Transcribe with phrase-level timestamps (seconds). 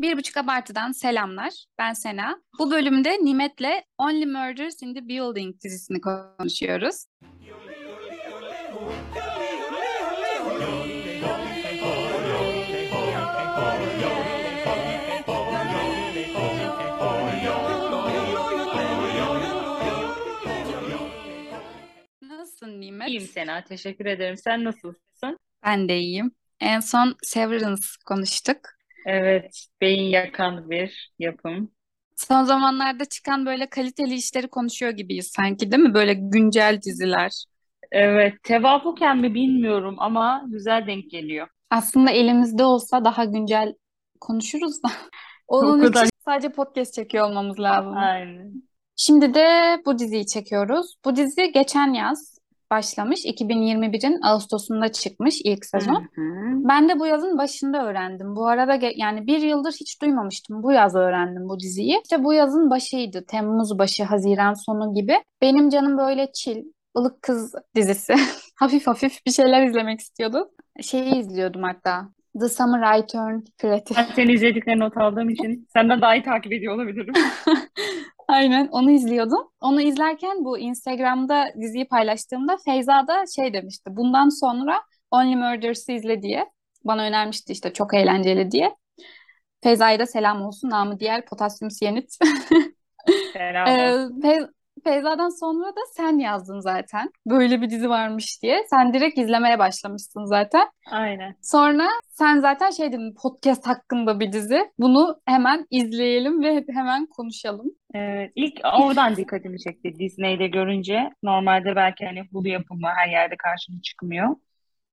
[0.00, 1.64] Bir buçuk abartıdan selamlar.
[1.78, 2.42] Ben Sena.
[2.58, 7.04] Bu bölümde Nimet'le Only Murders in the Building dizisini konuşuyoruz.
[22.22, 23.08] Nasılsın Nimet?
[23.08, 24.36] İyiyim Sena, teşekkür ederim.
[24.36, 25.38] Sen nasılsın?
[25.64, 26.32] Ben de iyiyim.
[26.60, 28.79] En son Severance konuştuk.
[29.06, 31.70] Evet, beyin yakan bir yapım.
[32.16, 35.94] Son zamanlarda çıkan böyle kaliteli işleri konuşuyor gibiyiz sanki değil mi?
[35.94, 37.44] Böyle güncel diziler.
[37.92, 41.48] Evet, tevafuken mi bilmiyorum ama güzel denk geliyor.
[41.70, 43.74] Aslında elimizde olsa daha güncel
[44.20, 44.88] konuşuruz da.
[45.48, 46.08] Onun için kadar.
[46.24, 47.96] sadece podcast çekiyor olmamız lazım.
[47.96, 48.52] Aynen.
[48.96, 50.94] Şimdi de bu diziyi çekiyoruz.
[51.04, 52.39] Bu dizi geçen yaz
[52.70, 53.24] başlamış.
[53.24, 56.02] 2021'in Ağustos'unda çıkmış ilk Hı sezon.
[56.02, 56.22] hı.
[56.68, 58.36] Ben de bu yazın başında öğrendim.
[58.36, 60.62] Bu arada yani bir yıldır hiç duymamıştım.
[60.62, 62.00] Bu yaz öğrendim bu diziyi.
[62.04, 63.24] İşte bu yazın başıydı.
[63.28, 65.14] Temmuz başı, Haziran sonu gibi.
[65.42, 66.64] Benim canım böyle chill,
[66.98, 68.14] ılık kız dizisi.
[68.54, 70.50] Hafif hafif bir şeyler izlemek istiyordu.
[70.82, 72.08] Şeyi izliyordum hatta.
[72.40, 73.94] The Summer I Turned Pretty.
[73.96, 77.14] Ben senin izlediklerini not aldığım için senden daha iyi takip ediyor olabilirim.
[78.28, 79.50] Aynen onu izliyordum.
[79.60, 83.96] Onu izlerken bu Instagram'da diziyi paylaştığımda Feyza da şey demişti.
[83.96, 86.46] Bundan sonra Only Murders'ı izle diye.
[86.84, 88.76] Bana önermişti işte çok eğlenceli diye.
[89.62, 90.70] Feyza'ya da selam olsun.
[90.70, 92.16] Namı diğer potasyum siyanit.
[93.32, 94.20] Selam Ee, olsun.
[94.84, 97.10] Fe- Feyza'dan sonra da sen yazdın zaten.
[97.26, 98.64] Böyle bir dizi varmış diye.
[98.70, 100.68] Sen direkt izlemeye başlamışsın zaten.
[100.90, 101.34] Aynen.
[101.42, 104.70] Sonra sen zaten şey dedin podcast hakkında bir dizi.
[104.78, 107.66] Bunu hemen izleyelim ve hemen konuşalım.
[107.94, 111.10] Evet, ilk oradan dikkatimi çekti Disney'de görünce.
[111.22, 114.36] Normalde belki hani Hulu yapımı her yerde karşıma çıkmıyor.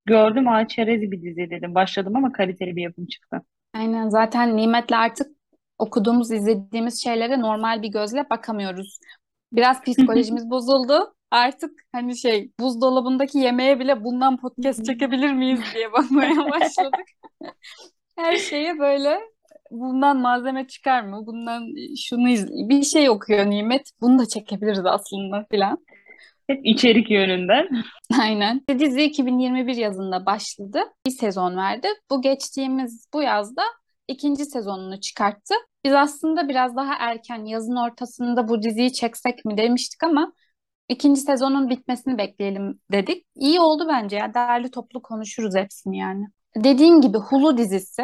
[0.06, 1.76] Gördüm, çerez bir dizi dedim.
[1.76, 3.42] Başladım ama kaliteli bir yapım çıktı.
[3.74, 5.28] Aynen zaten Nimet'le artık
[5.78, 9.00] okuduğumuz, izlediğimiz şeylere normal bir gözle bakamıyoruz.
[9.52, 11.14] Biraz psikolojimiz bozuldu.
[11.32, 17.06] Artık hani şey buzdolabındaki yemeğe bile bundan podcast çekebilir miyiz diye bakmaya başladık.
[18.16, 19.20] Her şeye böyle
[19.72, 21.24] bundan malzeme çıkar mı?
[21.26, 23.92] Bundan şunu iz bir şey okuyor Nimet.
[24.02, 25.78] Bunu da çekebiliriz aslında filan.
[26.48, 27.68] Hep içerik yönünden.
[28.22, 28.62] Aynen.
[28.80, 30.80] Dizi 2021 yazında başladı.
[31.06, 31.88] Bir sezon verdi.
[32.10, 33.64] Bu geçtiğimiz bu yazda
[34.08, 35.54] ikinci sezonunu çıkarttı.
[35.86, 40.34] Biz aslında biraz daha erken yazın ortasında bu diziyi çeksek mi demiştik ama
[40.90, 43.26] ikinci sezonun bitmesini bekleyelim dedik.
[43.36, 44.34] İyi oldu bence ya.
[44.34, 46.26] Değerli toplu konuşuruz hepsini yani.
[46.56, 48.04] Dediğim gibi Hulu dizisi.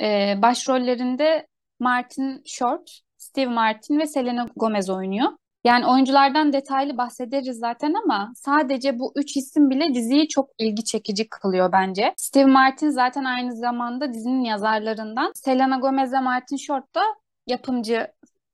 [0.00, 1.46] Ee, başrollerinde
[1.80, 5.32] Martin Short, Steve Martin ve Selena Gomez oynuyor.
[5.66, 11.28] Yani oyunculardan detaylı bahsederiz zaten ama sadece bu üç isim bile diziyi çok ilgi çekici
[11.28, 12.14] kılıyor bence.
[12.16, 15.32] Steve Martin zaten aynı zamanda dizinin yazarlarından.
[15.34, 17.02] Selena Gomez ve Martin Short da
[17.46, 18.06] yapımcı.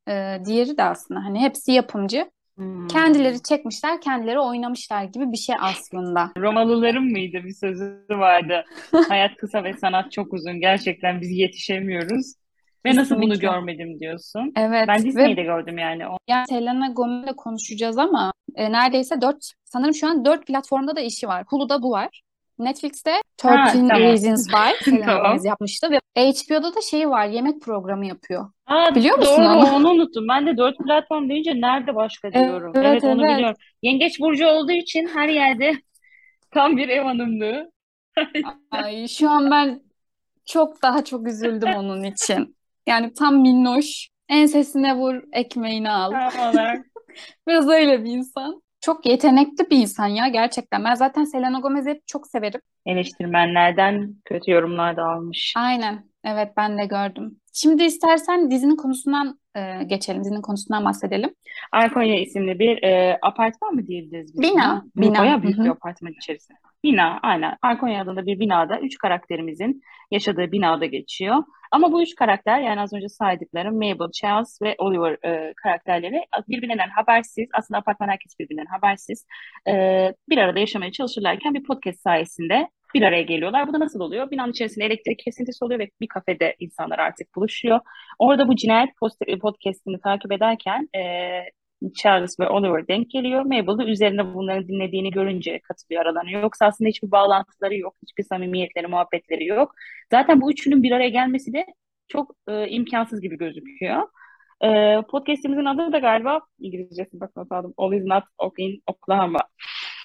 [0.09, 2.31] e, diğeri de aslında hani hepsi yapımcı.
[2.56, 2.89] Hmm.
[2.89, 6.31] Kendileri çekmişler, kendileri oynamışlar gibi bir şey aslında.
[6.39, 8.65] Romalıların mıydı bir sözü vardı.
[9.09, 10.61] Hayat kısa ve sanat çok uzun.
[10.61, 12.34] Gerçekten biz yetişemiyoruz.
[12.87, 14.53] Ve nasıl bunu görmedim diyorsun.
[14.56, 16.03] Evet Ben ve Disney'de gördüm yani.
[16.28, 21.28] Yani Selena Gomez'le konuşacağız ama e, neredeyse dört, sanırım şu an dört platformda da işi
[21.28, 21.44] var.
[21.48, 22.22] Hulu'da bu var.
[22.59, 23.10] Netflix'te
[23.43, 23.88] Ha 13 tamam.
[23.91, 25.22] Reasons Why Selena Tamam.
[25.22, 28.50] Gomez yapmıştı ve HBO'da da şeyi var, yemek programı yapıyor.
[28.66, 29.75] Aa, Biliyor musun doğru onu?
[29.76, 30.28] onu unuttum.
[30.28, 32.72] Ben de dört platform deyince nerede başka diyorum.
[32.75, 33.37] Evet, Evet onu evet.
[33.37, 33.56] biliyorum.
[33.82, 35.72] Yengeç burcu olduğu için her yerde
[36.50, 37.72] tam bir ev hanımlığı.
[38.70, 39.82] Ay, şu an ben
[40.47, 42.56] çok daha çok üzüldüm onun için.
[42.87, 44.09] Yani tam minnoş.
[44.28, 46.31] Ensesine vur, ekmeğini al.
[46.31, 46.87] Tam olarak.
[47.48, 48.62] Biraz öyle bir insan.
[48.81, 50.84] Çok yetenekli bir insan ya gerçekten.
[50.84, 52.60] Ben zaten Selena Gomez'i hep çok severim.
[52.87, 55.54] Eleştirmenlerden kötü yorumlar da almış.
[55.56, 56.04] Aynen.
[56.25, 57.41] Evet ben de gördüm.
[57.53, 60.25] Şimdi istersen dizinin konusundan e, geçelim.
[60.25, 61.35] Dizinin konusundan bahsedelim.
[61.73, 64.83] Arkonya isimli bir e, apartman mı diyebiliriz biz Bina.
[64.97, 65.07] buna?
[65.07, 65.19] Bina.
[65.19, 65.71] Bayağı büyük bir hı.
[65.71, 66.59] apartman içerisinde.
[66.85, 67.57] Bina, aynen.
[67.62, 71.45] Arkonya adında bir binada üç karakterimizin yaşadığı binada geçiyor.
[71.73, 76.88] Ama bu üç karakter yani az önce saydıklarım Mabel, Charles ve Oliver e, karakterleri birbirinden
[76.88, 79.26] habersiz, aslında apartman herkes birbirinden habersiz
[79.69, 79.73] e,
[80.29, 83.69] bir arada yaşamaya çalışırlarken bir podcast sayesinde bir araya geliyorlar.
[83.69, 84.31] Bu da nasıl oluyor?
[84.31, 87.81] Binanın içerisinde elektrik kesintisi oluyor ve bir kafede insanlar artık buluşuyor.
[88.19, 91.00] Orada bu cinayet post- podcastini takip ederken e,
[91.97, 93.43] Charles ve Oliver denk geliyor.
[93.43, 96.31] Mabel de üzerine bunları dinlediğini görünce katılıyor aralarına.
[96.31, 99.75] Yoksa aslında hiçbir bağlantıları yok, hiçbir samimiyetleri, muhabbetleri yok.
[100.11, 101.67] Zaten bu üçünün bir araya gelmesi de
[102.09, 104.03] çok e, imkansız gibi gözüküyor.
[104.65, 107.75] E, podcastimizin adı da galiba İngilizcesi bak not aldım.
[107.77, 109.38] All is not okay in Oklahoma.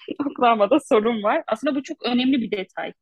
[0.25, 1.43] Oklahoma'da sorun var.
[1.47, 2.93] Aslında bu çok önemli bir detay.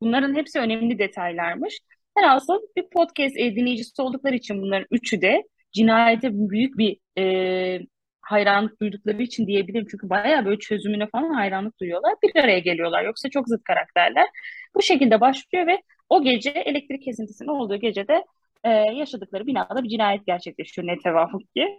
[0.00, 1.80] Bunların hepsi önemli detaylarmış.
[2.18, 5.42] Velhasıl bir podcast dinleyicisi oldukları için bunların üçü de
[5.72, 7.80] cinayete büyük bir e,
[8.22, 9.86] hayranlık duydukları için diyebilirim.
[9.90, 12.14] Çünkü bayağı böyle çözümüne falan hayranlık duyuyorlar.
[12.22, 13.04] Bir araya geliyorlar.
[13.04, 14.26] Yoksa çok zıt karakterler.
[14.74, 18.24] Bu şekilde başlıyor ve o gece elektrik kesintisinin olduğu gecede
[18.64, 21.78] e, yaşadıkları binada bir cinayet gerçekleşiyor ne tevafuk ki.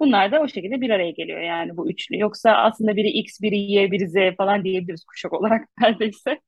[0.00, 2.18] Bunlar da o şekilde bir araya geliyor yani bu üçlü.
[2.18, 6.40] Yoksa aslında biri X, biri Y, biri Z falan diyebiliriz kuşak olarak neredeyse.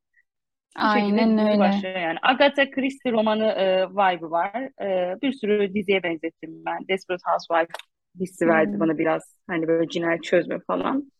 [0.76, 1.58] Aynen öyle.
[1.58, 2.18] Başlıyor yani.
[2.22, 4.82] Agatha Christie romanı e, vibe'ı var.
[4.82, 6.88] E, bir sürü diziye benzettim ben.
[6.88, 7.76] Desperate Housewives
[8.20, 8.80] hissi verdi hmm.
[8.80, 9.36] bana biraz.
[9.46, 11.12] Hani böyle cinayet çözme falan.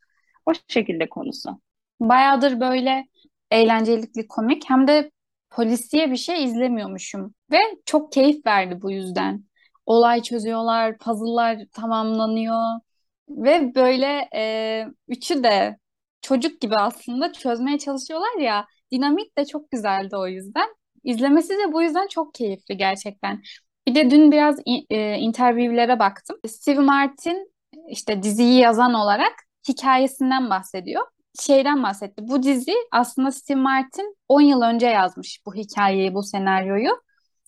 [0.46, 1.60] O şekilde konusu.
[2.00, 3.04] Bayağıdır böyle
[3.50, 5.10] eğlencelikli komik hem de
[5.50, 7.34] polisiye bir şey izlemiyormuşum.
[7.52, 9.44] Ve çok keyif verdi bu yüzden.
[9.86, 12.80] Olay çözüyorlar, puzzle'lar tamamlanıyor.
[13.28, 15.78] Ve böyle e, üçü de
[16.22, 18.66] çocuk gibi aslında çözmeye çalışıyorlar ya.
[18.92, 20.68] Dinamik de çok güzeldi o yüzden.
[21.04, 23.42] İzlemesi de bu yüzden çok keyifli gerçekten.
[23.86, 24.58] Bir de dün biraz
[24.90, 26.36] e, interviewlere baktım.
[26.48, 27.52] Steve Martin
[27.88, 29.32] işte diziyi yazan olarak
[29.68, 31.02] hikayesinden bahsediyor.
[31.40, 32.28] Şeyden bahsetti.
[32.28, 36.90] Bu dizi aslında Steve Martin 10 yıl önce yazmış bu hikayeyi, bu senaryoyu.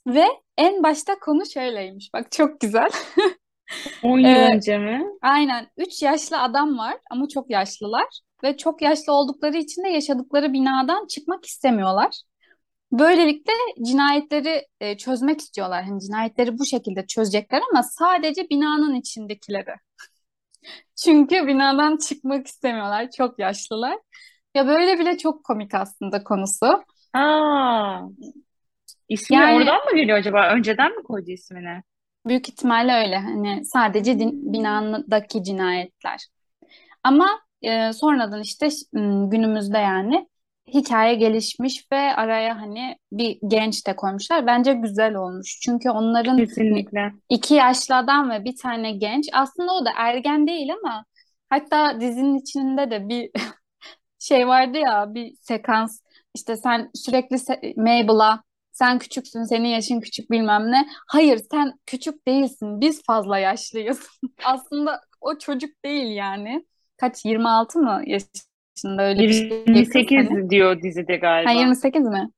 [0.07, 0.27] Ve
[0.59, 2.11] en başta konu şöyleymiş.
[2.15, 2.91] Bak çok güzel.
[4.03, 5.07] 10 yıl ee, önce mi?
[5.23, 5.69] Aynen.
[5.77, 8.21] 3 yaşlı adam var ama çok yaşlılar.
[8.43, 12.21] Ve çok yaşlı oldukları için de yaşadıkları binadan çıkmak istemiyorlar.
[12.93, 13.53] Böylelikle
[13.87, 15.85] cinayetleri e, çözmek istiyorlar.
[15.85, 19.75] Hani cinayetleri bu şekilde çözecekler ama sadece binanın içindekileri.
[21.05, 23.11] Çünkü binadan çıkmak istemiyorlar.
[23.17, 23.99] Çok yaşlılar.
[24.55, 26.85] Ya böyle bile çok komik aslında konusu.
[27.15, 28.01] Aa,
[29.09, 30.49] ismi yani, oradan mı geliyor acaba?
[30.55, 31.83] Önceden mi koydu ismini?
[32.27, 33.19] Büyük ihtimalle öyle.
[33.19, 36.21] Hani sadece din, binadaki cinayetler.
[37.03, 38.69] Ama e, sonradan işte
[39.31, 40.29] günümüzde yani
[40.69, 44.47] hikaye gelişmiş ve araya hani bir genç de koymuşlar.
[44.47, 45.61] Bence güzel olmuş.
[45.65, 47.13] Çünkü onların Kesinlikle.
[47.29, 49.29] iki yaşlı adam ve bir tane genç.
[49.33, 51.05] Aslında o da ergen değil ama
[51.51, 53.31] hatta dizinin içinde de bir
[54.19, 56.01] şey vardı ya bir sekans.
[56.35, 57.37] İşte sen sürekli
[57.77, 58.43] Mabel'a
[58.75, 60.87] sen küçüksün, senin yaşın küçük bilmem ne.
[61.09, 64.09] Hayır sen küçük değilsin, biz fazla yaşlıyız.
[64.45, 66.67] Aslında o çocuk değil yani.
[66.97, 68.23] Kaç, 26 mı yaş
[68.77, 69.65] yaşında öyle bir şey.
[69.67, 70.51] 28 hani.
[70.51, 71.51] diyor dizide galiba.
[71.51, 72.31] Ha, 28 mi?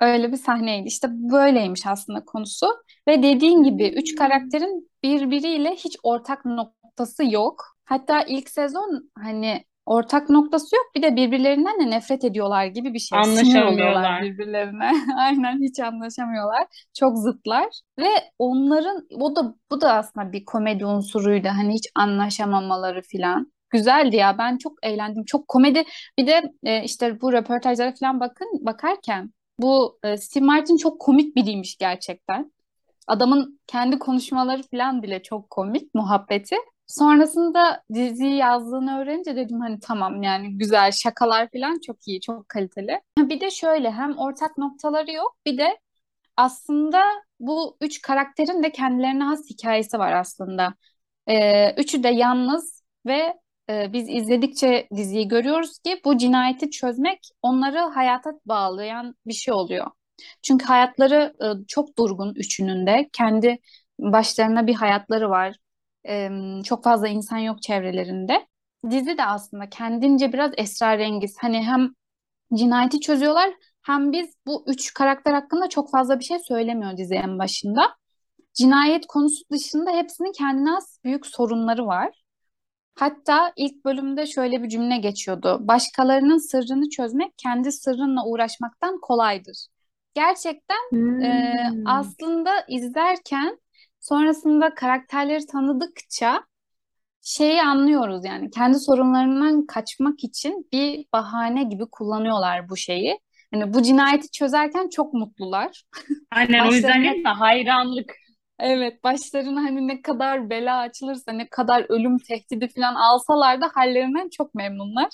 [0.00, 0.88] Öyle bir sahneydi.
[0.88, 2.66] İşte böyleymiş aslında konusu.
[3.08, 7.64] Ve dediğin gibi üç karakterin birbiriyle hiç ortak noktası yok.
[7.84, 10.84] Hatta ilk sezon hani ortak noktası yok.
[10.94, 13.18] Bir de birbirlerinden de nefret ediyorlar gibi bir şey.
[13.18, 14.92] Anlaşamıyorlar birbirlerine.
[15.18, 16.66] Aynen hiç anlaşamıyorlar.
[16.98, 17.68] Çok zıtlar.
[17.98, 18.08] Ve
[18.38, 21.48] onların o da bu da aslında bir komedi unsuruydu.
[21.48, 24.38] Hani hiç anlaşamamaları filan güzeldi ya.
[24.38, 25.24] Ben çok eğlendim.
[25.24, 25.84] Çok komedi.
[26.18, 31.36] Bir de e, işte bu röportajlara falan bakın bakarken bu e, Steve Martin çok komik
[31.36, 32.52] biriymiş gerçekten.
[33.06, 36.56] Adamın kendi konuşmaları falan bile çok komik muhabbeti.
[36.92, 43.00] Sonrasında diziyi yazdığını öğrenince dedim hani tamam yani güzel şakalar falan çok iyi, çok kaliteli.
[43.18, 45.78] Bir de şöyle hem ortak noktaları yok bir de
[46.36, 47.02] aslında
[47.40, 50.74] bu üç karakterin de kendilerine has hikayesi var aslında.
[51.28, 53.38] Ee, üçü de yalnız ve
[53.70, 59.86] e, biz izledikçe diziyi görüyoruz ki bu cinayeti çözmek onları hayata bağlayan bir şey oluyor.
[60.42, 63.08] Çünkü hayatları e, çok durgun üçünün de.
[63.12, 63.58] Kendi
[63.98, 65.56] başlarına bir hayatları var.
[66.08, 66.30] E,
[66.64, 68.46] çok fazla insan yok çevrelerinde.
[68.90, 71.36] Dizi de aslında kendince biraz esrarengiz.
[71.40, 71.94] Hani hem
[72.54, 73.50] cinayeti çözüyorlar
[73.82, 77.96] hem biz bu üç karakter hakkında çok fazla bir şey söylemiyor dizi en başında.
[78.54, 82.22] Cinayet konusu dışında hepsinin kendine has büyük sorunları var.
[82.94, 85.58] Hatta ilk bölümde şöyle bir cümle geçiyordu.
[85.60, 89.66] Başkalarının sırrını çözmek kendi sırrınla uğraşmaktan kolaydır.
[90.14, 91.22] Gerçekten hmm.
[91.22, 91.54] e,
[91.86, 93.58] aslında izlerken
[94.02, 96.44] sonrasında karakterleri tanıdıkça
[97.22, 103.18] şeyi anlıyoruz yani kendi sorunlarından kaçmak için bir bahane gibi kullanıyorlar bu şeyi.
[103.54, 105.84] Yani bu cinayeti çözerken çok mutlular.
[106.30, 107.28] Aynen o yüzden değil mi?
[107.28, 108.14] Hayranlık.
[108.58, 114.28] Evet, başlarına hani ne kadar bela açılırsa, ne kadar ölüm tehdidi falan alsalar da hallerinden
[114.28, 115.08] çok memnunlar.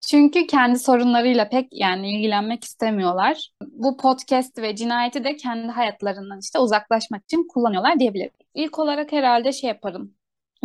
[0.00, 3.50] Çünkü kendi sorunlarıyla pek yani ilgilenmek istemiyorlar.
[3.62, 8.30] Bu podcast ve cinayeti de kendi hayatlarından işte uzaklaşmak için kullanıyorlar diyebilirim.
[8.54, 10.14] İlk olarak herhalde şey yaparım.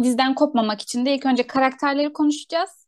[0.04, 2.88] Dizden kopmamak için de ilk önce karakterleri konuşacağız.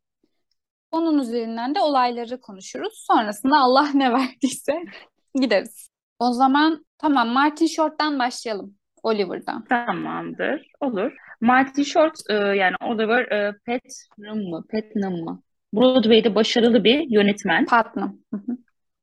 [0.91, 3.03] Onun üzerinden de olayları konuşuruz.
[3.07, 4.73] Sonrasında Allah ne verdiyse
[5.35, 5.89] gideriz.
[6.19, 8.75] O zaman tamam Martin Short'tan başlayalım.
[9.03, 9.63] Oliver'dan.
[9.63, 10.71] Tamamdır.
[10.81, 11.11] Olur.
[11.41, 14.63] Martin Short e, yani Oliver e, Putnam mı?
[14.71, 15.41] Putnam mı?
[15.73, 17.65] Broadway'de başarılı bir yönetmen.
[17.65, 18.17] Putnam.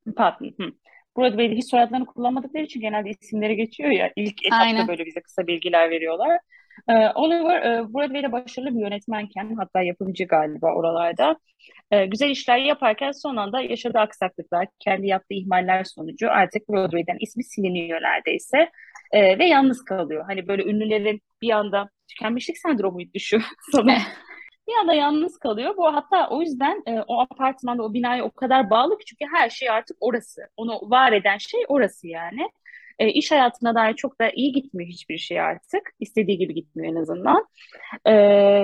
[0.06, 0.50] Putnam.
[0.60, 0.72] Hı.
[1.16, 4.12] Broadway'de hiç soyadlarını kullanmadıkları için genelde isimleri geçiyor ya.
[4.16, 4.88] İlk etapta Aynen.
[4.88, 6.38] böyle bize kısa bilgiler veriyorlar.
[6.88, 11.36] Ee, Oliver e, Broadway'de başarılı bir yönetmenken hatta yapımcı galiba oralarda
[11.90, 17.44] e, güzel işler yaparken son anda yaşadığı aksaklıklar, kendi yaptığı ihmaller sonucu artık Broadway'den ismi
[17.44, 18.70] siliniyor neredeyse
[19.12, 20.24] E, ve yalnız kalıyor.
[20.26, 23.38] Hani böyle ünlülerin bir anda tükenmişlik sendromuydu şu
[23.72, 24.02] sanırım.
[24.68, 25.76] bir anda yalnız kalıyor.
[25.76, 29.50] Bu hatta o yüzden e, o apartmanda, o binaya o kadar bağlı ki çünkü her
[29.50, 30.42] şey artık orası.
[30.56, 32.50] Onu var eden şey orası yani.
[32.98, 35.90] E, iş hayatına dair çok da iyi gitmiyor hiçbir şey artık.
[36.00, 37.46] İstediği gibi gitmiyor en azından.
[38.04, 38.12] E,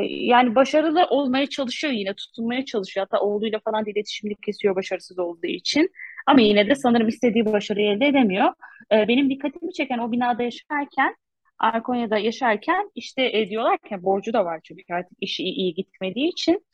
[0.09, 3.07] yani başarılı olmaya çalışıyor yine, tutunmaya çalışıyor.
[3.11, 5.91] Hatta oğluyla falan da iletişimini kesiyor başarısız olduğu için.
[6.27, 8.53] Ama yine de sanırım istediği başarıyı elde edemiyor.
[8.93, 11.17] E, benim dikkatimi çeken o binada yaşarken
[11.61, 16.29] Arkonya'da yaşarken işte e, diyorlar ki borcu da var çünkü artık işi iyi, iyi gitmediği
[16.29, 16.67] için.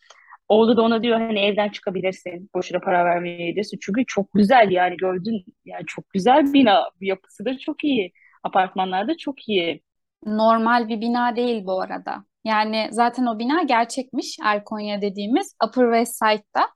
[0.49, 2.51] Oğlu da ona diyor hani evden çıkabilirsin.
[2.55, 3.79] Boşuna para vermeyebilirsin.
[3.83, 5.45] Çünkü çok güzel yani gördün.
[5.65, 6.91] Yani çok güzel bina.
[7.01, 8.13] Yapısı da çok iyi.
[8.43, 9.83] Apartmanlar da çok iyi.
[10.27, 12.25] Normal bir bina değil bu arada.
[12.45, 14.37] Yani zaten o bina gerçekmiş.
[14.45, 16.69] Erkonya dediğimiz Upper West Side'da.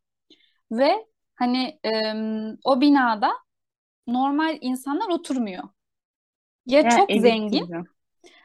[0.73, 1.91] Ve hani e,
[2.65, 3.33] o binada
[4.07, 5.65] normal insanlar oturmuyor.
[6.67, 7.85] Ya Yani çok zengin gibi.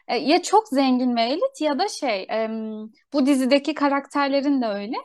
[0.07, 2.27] E, Ya çok zengin ve elit ya da şey
[3.13, 4.95] bu dizideki karakterlerin de öyle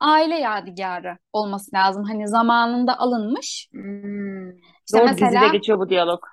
[0.00, 2.04] aile yadigarı olması lazım.
[2.04, 3.68] Hani zamanında alınmış.
[3.72, 4.50] Hmm.
[4.50, 6.24] İşte Doğru dizide mesela geçiyor bu diyalog.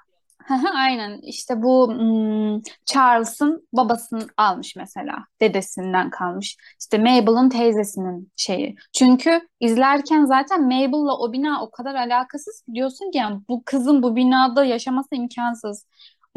[0.76, 6.58] aynen işte bu hmm, Charles'ın babasını almış mesela dedesinden kalmış.
[6.80, 8.76] İşte Mabel'ın teyzesinin şeyi.
[8.94, 14.16] Çünkü izlerken zaten Mabel'la o bina o kadar alakasız diyorsun ki yani bu kızın bu
[14.16, 15.86] binada yaşaması imkansız.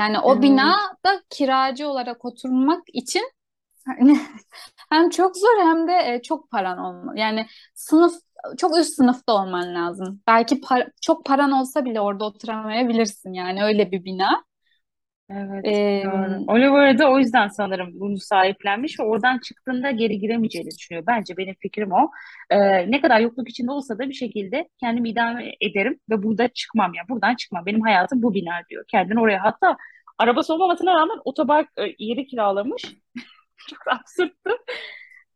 [0.00, 0.42] Yani o Evet.
[0.42, 3.32] binada kiracı olarak oturmak için
[3.86, 4.20] hani
[4.90, 7.18] hem çok zor hem de e, çok paran olmalı.
[7.18, 8.14] Yani sınıf
[8.58, 10.22] çok üst sınıfta olman lazım.
[10.28, 14.44] Belki par- çok paran olsa bile orada oturamayabilirsin yani öyle bir bina.
[15.32, 16.44] Evet, Ee, doğru.
[16.48, 21.06] Oliver da o yüzden sanırım bunu sahiplenmiş ve oradan çıktığında geri giremeyeceğini düşünüyor.
[21.06, 22.10] Bence benim fikrim o.
[22.50, 26.94] Ee, ne kadar yokluk içinde olsa da bir şekilde kendimi idame ederim ve burada çıkmam
[26.94, 27.02] ya.
[27.08, 27.66] Buradan çıkmam.
[27.66, 28.84] Benim hayatım bu bina diyor.
[28.88, 29.76] Kendini oraya hatta
[30.18, 32.82] arabası olmamasına rağmen otopark e, yeri kiralamış.
[33.70, 34.50] Çok absürttü.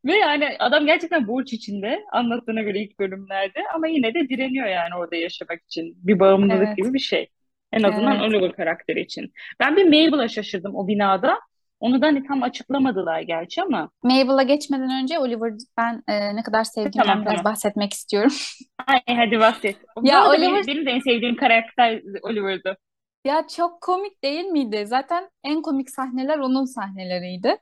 [0.05, 4.95] Ve yani adam gerçekten borç içinde anlattığına göre ilk bölümlerde ama yine de direniyor yani
[4.99, 5.97] orada yaşamak için.
[6.03, 7.29] Bir bağımlılık evet, gibi bir şey.
[7.75, 8.21] En azından evet.
[8.21, 9.33] Oliver karakteri için.
[9.61, 11.41] Ben bir Mabel'a şaşırdım o binada.
[11.81, 13.91] Onu da hani tam açıklamadılar gerçi ama.
[14.03, 17.45] Mabel'a geçmeden önce Oliver ben e, ne kadar sevdiğimden Tamam biraz tamam.
[17.45, 18.33] bahsetmek istiyorum.
[18.87, 19.77] Ay, hadi bahset.
[19.97, 22.77] Bu Ya Oliver benim, benim de en sevdiğim karakter Oliver'dı.
[23.25, 24.85] ya çok komik değil miydi?
[24.87, 27.57] Zaten en komik sahneler onun sahneleriydi.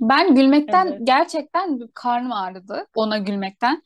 [0.00, 1.00] Ben gülmekten Evet.
[1.04, 3.82] gerçekten karnım ağrıdı ona gülmekten.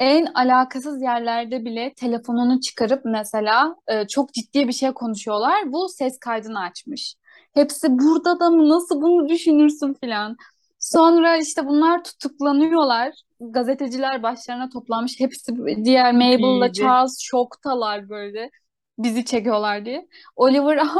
[0.00, 5.72] En alakasız yerlerde bile telefonunu çıkarıp mesela e, çok ciddi bir şey konuşuyorlar.
[5.72, 7.14] Bu ses kaydını açmış.
[7.54, 10.36] Hepsi burada da mı nasıl bunu düşünürsün filan.
[10.78, 13.14] Sonra işte bunlar tutuklanıyorlar.
[13.40, 15.20] Gazeteciler başlarına toplanmış.
[15.20, 15.52] Hepsi
[15.84, 16.72] diğer Mabel'la.
[16.72, 18.50] Charles şoktalar böyle.
[18.98, 20.08] Bizi çekiyorlar diye.
[20.36, 20.96] Oliver "Ah,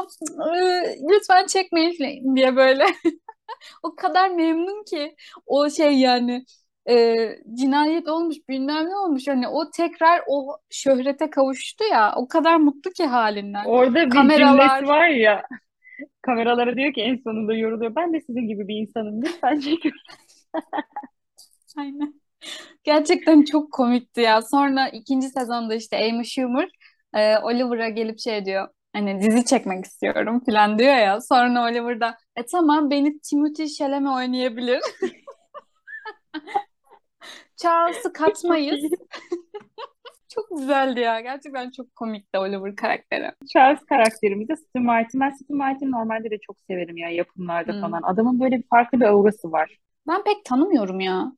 [1.10, 2.84] lütfen çekmeyin diye böyle.
[3.82, 5.16] O kadar memnun ki
[5.46, 6.44] o şey yani
[6.88, 12.56] e, cinayet olmuş bilmem ne olmuş hani o tekrar o şöhrete kavuştu ya o kadar
[12.56, 13.64] mutlu ki halinden.
[13.64, 15.42] Orada bir cümlesi Kameralar var ya.
[16.22, 17.94] Kameralara diyor ki en sonunda yoruluyor.
[17.94, 19.22] Ben de sizin gibi bir insanım.
[19.22, 19.92] Lütfen çekin.
[21.76, 22.20] aynen.
[22.84, 24.42] Gerçekten çok komikti ya.
[24.42, 26.68] Sonra ikinci sezonda işte Amy Schumer
[27.14, 28.68] e, Oliver'a gelip şey diyor.
[28.92, 31.20] Hani dizi çekmek istiyorum falan diyor ya.
[31.20, 34.80] Sonra Oliver da e tamam beni Timothée Chalamet oynayabilir.
[37.62, 38.80] Charles'ı katmayız.
[40.34, 41.20] Çok güzeldi ya.
[41.20, 43.30] Gerçekten çok komikti Oliver karakteri.
[43.52, 45.20] Charles karakterimiz de Steve Martin.
[45.20, 47.80] Ben Steve Martin normalde de çok severim ya yapımlarda Hmm.
[47.80, 48.02] falan.
[48.02, 49.78] Adamın böyle bir farklı bir aurası var.
[50.08, 51.32] Ben pek tanımıyorum ya.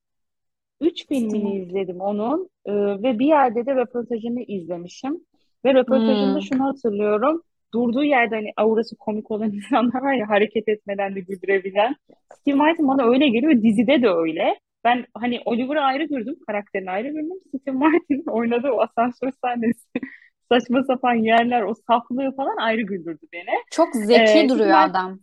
[0.81, 1.61] Üç Steve filmini Martin.
[1.69, 5.21] izledim onun Ee, ve bir yerde de röportajını izlemişim.
[5.65, 6.43] Ve röportajında Hmm.
[6.43, 7.43] şunu hatırlıyorum.
[7.75, 11.97] Durduğu yerde hani aurası komik olan insanlar var ya hareket etmeden de güldürebilen.
[12.41, 13.63] Steve Martin bana öyle geliyor.
[13.63, 14.59] Dizide de öyle.
[14.85, 16.37] Ben hani Oliver'ı ayrı gördüm.
[16.47, 17.39] Karakterini ayrı gördüm.
[17.49, 19.87] Steve Martin'in oynadığı o asansör sahnesi.
[20.49, 23.51] Saçma sapan yerler, o saflığı falan ayrı güldürdü beni.
[23.71, 24.91] Çok Ee, zeki Steve duruyor Martin...
[24.91, 25.21] adam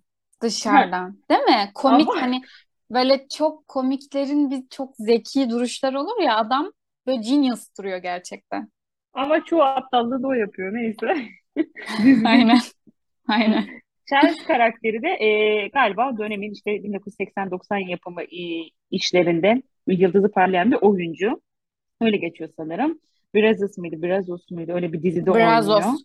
[0.65, 1.19] Ha, dışarıdan.
[1.31, 1.71] Değil mi?
[1.73, 2.41] Komik ama hani
[2.91, 6.71] böyle çok komiklerin bir çok zeki duruşlar olur ya adam
[7.07, 8.69] böyle genius duruyor gerçekten.
[9.13, 10.73] ama çoğu aptallığı da o yapıyor.
[10.73, 11.07] Neyse.
[12.25, 12.59] Aynen.
[13.27, 13.69] Aynen.
[14.09, 21.41] Charles karakteri de e, galiba dönemin işte 1980-90 yapımı e, işlerinde yıldızı parlayan bir oyuncu.
[22.01, 22.99] Öyle geçiyor sanırım.
[23.35, 24.71] Brazos mıydı, Brazos muydu?
[24.73, 25.47] Öyle bir dizide oynuyor.
[25.47, 26.03] Brazos.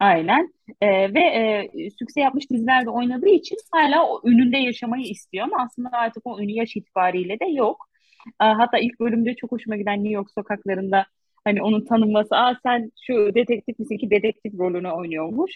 [0.00, 0.52] Aynen.
[0.80, 5.88] Ee, ve e, sükse yapmış dizilerde oynadığı için hala o ününde yaşamayı istiyor ama aslında
[5.92, 7.88] artık o ünü yaş itibariyle de yok.
[8.26, 11.06] Ee, hatta ilk bölümde çok hoşuma giden New York sokaklarında
[11.46, 15.52] hani onun tanınması, aa sen şu dedektif misin ki dedektif rolünü oynuyormuş.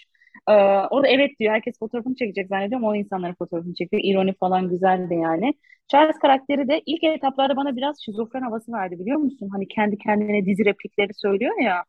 [0.49, 0.53] Ee,
[0.91, 1.53] o da evet diyor.
[1.53, 2.87] Herkes fotoğrafını çekecek zannediyorum.
[2.87, 3.97] O insanların fotoğrafını çekti.
[3.97, 5.53] İroni falan güzeldi yani.
[5.87, 9.49] Charles karakteri de ilk etaplarda bana biraz şizofren havası verdi biliyor musun?
[9.51, 11.83] Hani kendi kendine dizi replikleri söylüyor ya.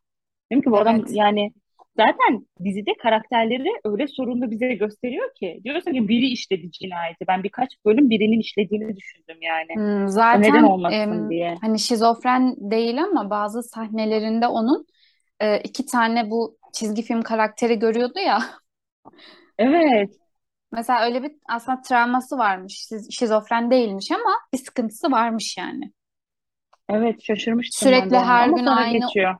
[0.51, 1.09] Dedim ki bu adam Evet.
[1.11, 1.53] yani
[1.97, 5.61] zaten dizide karakterleri öyle sorunlu bize gösteriyor ki.
[5.63, 7.25] Diyorsun ki biri işledi cinayeti.
[7.27, 9.71] Ben birkaç bölüm birinin işlediğini düşündüm yani.
[9.75, 11.61] Hmm, O neden zaten olmasın em, diye.
[11.61, 14.85] hani şizofren değil ama bazı sahnelerinde onun
[15.39, 18.39] e, iki tane bu çizgi film karakteri görüyordu ya.
[19.57, 20.19] Evet.
[20.71, 22.73] Mesela öyle bir aslında travması varmış.
[22.91, 25.93] Şiz- Şizofren değilmiş ama bir sıkıntısı varmış yani.
[26.89, 29.35] Evet şaşırmıştım Sürekli her gün aynı geçiyor.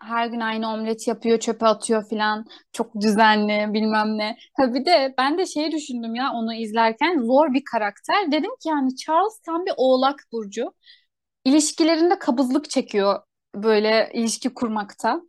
[0.00, 2.46] Her gün aynı omlet yapıyor, çöpe atıyor filan.
[2.72, 4.36] Çok düzenli, bilmem ne.
[4.56, 8.32] Ha bir de ben de şey düşündüm ya onu izlerken zor bir karakter.
[8.32, 10.72] Dedim ki yani Charles tam bir Oğlak burcu.
[11.44, 13.20] İlişkilerinde kabızlık çekiyor
[13.54, 15.22] böyle ilişki kurmakta.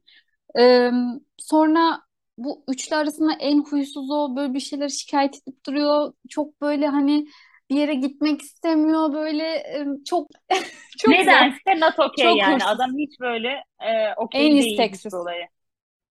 [0.60, 0.92] Ee,
[1.38, 2.02] sonra
[2.38, 6.14] bu üçlü arasında en huysuz o böyle bir şeyler şikayet edip duruyor.
[6.30, 7.28] Çok böyle hani
[7.72, 10.28] bir yere gitmek istemiyor böyle e, çok
[10.98, 11.20] çok zor.
[11.20, 12.52] Nedense not okay Çok yani.
[12.54, 12.70] huysuz.
[12.70, 13.48] Adam hiç böyle
[13.80, 15.14] e, En okey değil isteksiz.
[15.14, 15.48] olaya.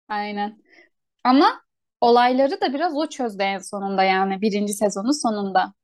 [0.08, 0.58] Aynen.
[1.24, 1.60] Ama
[2.00, 5.74] olayları da biraz o çözdü en sonunda yani birinci sezonun sonunda.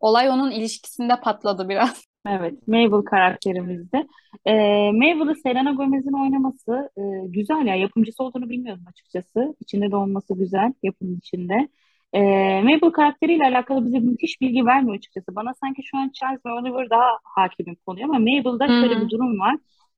[0.00, 2.04] Olay onun ilişkisinde patladı biraz.
[2.28, 4.06] Evet, Mabel karakterimizde.
[4.46, 4.52] Ee,
[4.92, 7.74] Mabel'ı Selena Gomez'in oynaması e, güzel ya.
[7.74, 9.54] Yapımcısı olduğunu bilmiyordum açıkçası.
[9.60, 11.68] İçinde de olması güzel, yapımın içinde.
[12.12, 12.20] Ee,
[12.62, 15.36] Mabel karakteriyle alakalı bize müthiş bilgi vermiyor açıkçası.
[15.36, 19.04] Bana sanki şu an Charles ve Oliver daha hakimim konuya ama Mabel'da şöyle hı.
[19.04, 19.56] bir durum var.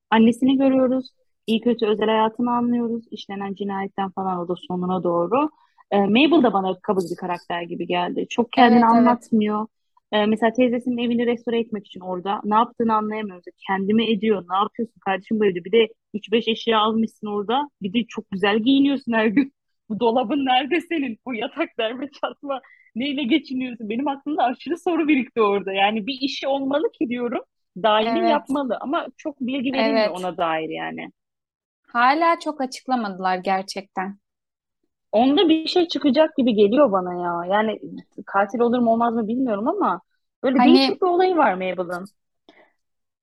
[0.09, 1.09] Annesini görüyoruz,
[1.47, 3.05] iyi kötü özel hayatını anlıyoruz.
[3.11, 5.49] İşlenen cinayetten falan o da sonuna doğru.
[5.91, 8.25] Ee, Mabel da bana kabul bir karakter gibi geldi.
[8.29, 9.07] Çok kendini Evet evet.
[9.07, 9.67] anlatmıyor.
[10.11, 13.45] Ee, mesela teyzesinin evini restore etmek için orada ne yaptığını anlayamıyoruz.
[13.67, 14.45] Kendimi ediyor.
[14.49, 15.65] Ne yapıyorsun kardeşim evde?
[15.65, 17.69] Bir de 3-5 eşya almışsın orada.
[17.81, 19.53] Bir de çok güzel giyiniyorsun her gün.
[19.89, 21.19] Bu dolabın nerede senin?
[21.25, 22.61] Bu yatak nerede çatma?
[22.95, 23.89] Neyle geçiniyorsun?
[23.89, 25.73] Benim aklımda aşırı soru birikti orada.
[25.73, 27.43] Yani bir işi olmalı ki diyorum.
[27.83, 28.27] Daimi Evet.
[28.27, 30.13] yapmalı ama çok bilgi verilmiyor Evet.
[30.13, 31.11] ona dair yani.
[31.87, 34.19] Hala çok açıklamadılar gerçekten.
[35.11, 37.55] Onda bir şey çıkacak gibi geliyor bana ya.
[37.55, 37.79] Yani
[38.25, 40.01] katil olur mu olmaz mı bilmiyorum ama
[40.43, 42.05] böyle Hani değişik bir olayı var Mabel'ın.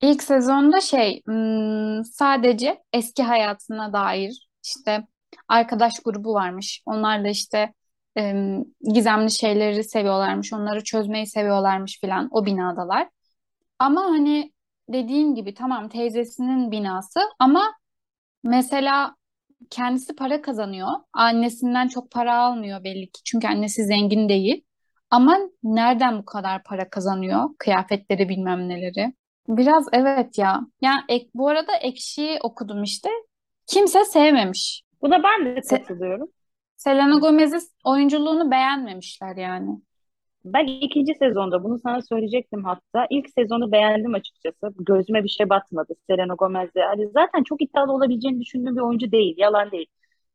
[0.01, 5.07] ilk sezonda şey hmm, sadece eski hayatına dair işte
[5.47, 6.81] arkadaş grubu varmış.
[6.85, 7.73] Onlar da işte
[8.15, 10.53] em, gizemli şeyleri seviyorlarmış.
[10.53, 12.27] Onları çözmeyi seviyorlarmış filan.
[12.31, 13.09] O binadalar.
[13.79, 14.51] Ama hani
[14.89, 17.73] dediğim gibi tamam teyzesinin binası ama
[18.43, 19.15] mesela
[19.69, 20.89] kendisi para kazanıyor.
[21.13, 23.21] Annesinden çok para almıyor belli ki.
[23.23, 24.63] Çünkü annesi zengin değil.
[25.09, 27.49] Ama nereden bu kadar para kazanıyor?
[27.59, 29.13] Kıyafetleri bilmem neleri.
[29.47, 30.61] Biraz evet ya.
[30.81, 33.09] Yani ek, bu arada Ekşi'yi okudum işte.
[33.67, 34.83] Kimse sevmemiş.
[35.01, 36.31] Buna ben de katılıyorum.
[36.75, 39.81] Selena Gomez'in oyunculuğunu beğenmemişler yani.
[40.45, 43.07] Ben ikinci sezonda bunu sana söyleyecektim hatta.
[43.09, 44.73] İlk sezonu beğendim açıkçası.
[44.79, 46.81] Gözüme bir şey batmadı Selena Gomez'de.
[46.83, 49.35] Hani zaten çok iddialı olabileceğini düşündüğüm bir oyuncu değil.
[49.37, 49.87] Yalan değil.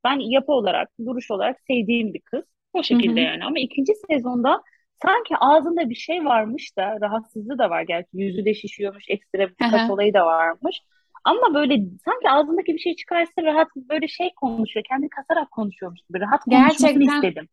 [0.05, 2.45] Ben yapı olarak, duruş olarak sevdiğim bir kız.
[2.73, 3.25] O şekilde hı.
[3.25, 3.45] yani.
[3.45, 4.63] Ama ikinci sezonda
[5.03, 8.09] sanki ağzında bir şey varmış da rahatsızlığı da var gerçi.
[8.13, 9.05] Yüzü de şişiyormuş.
[9.09, 9.93] Ekstra Hı birkaç hı.
[9.93, 10.81] olayı da varmış.
[11.25, 14.85] Ama böyle sanki ağzındaki bir şey çıkarsa rahat böyle şey konuşuyor.
[14.89, 16.21] Kendi kasarak konuşuyormuş gibi.
[16.21, 17.49] Rahat konuşmasını Gerçekten istedim.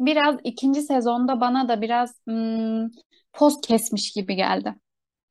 [0.00, 2.88] biraz ikinci sezonda bana da biraz hmm,
[3.32, 4.74] poz kesmiş gibi geldi.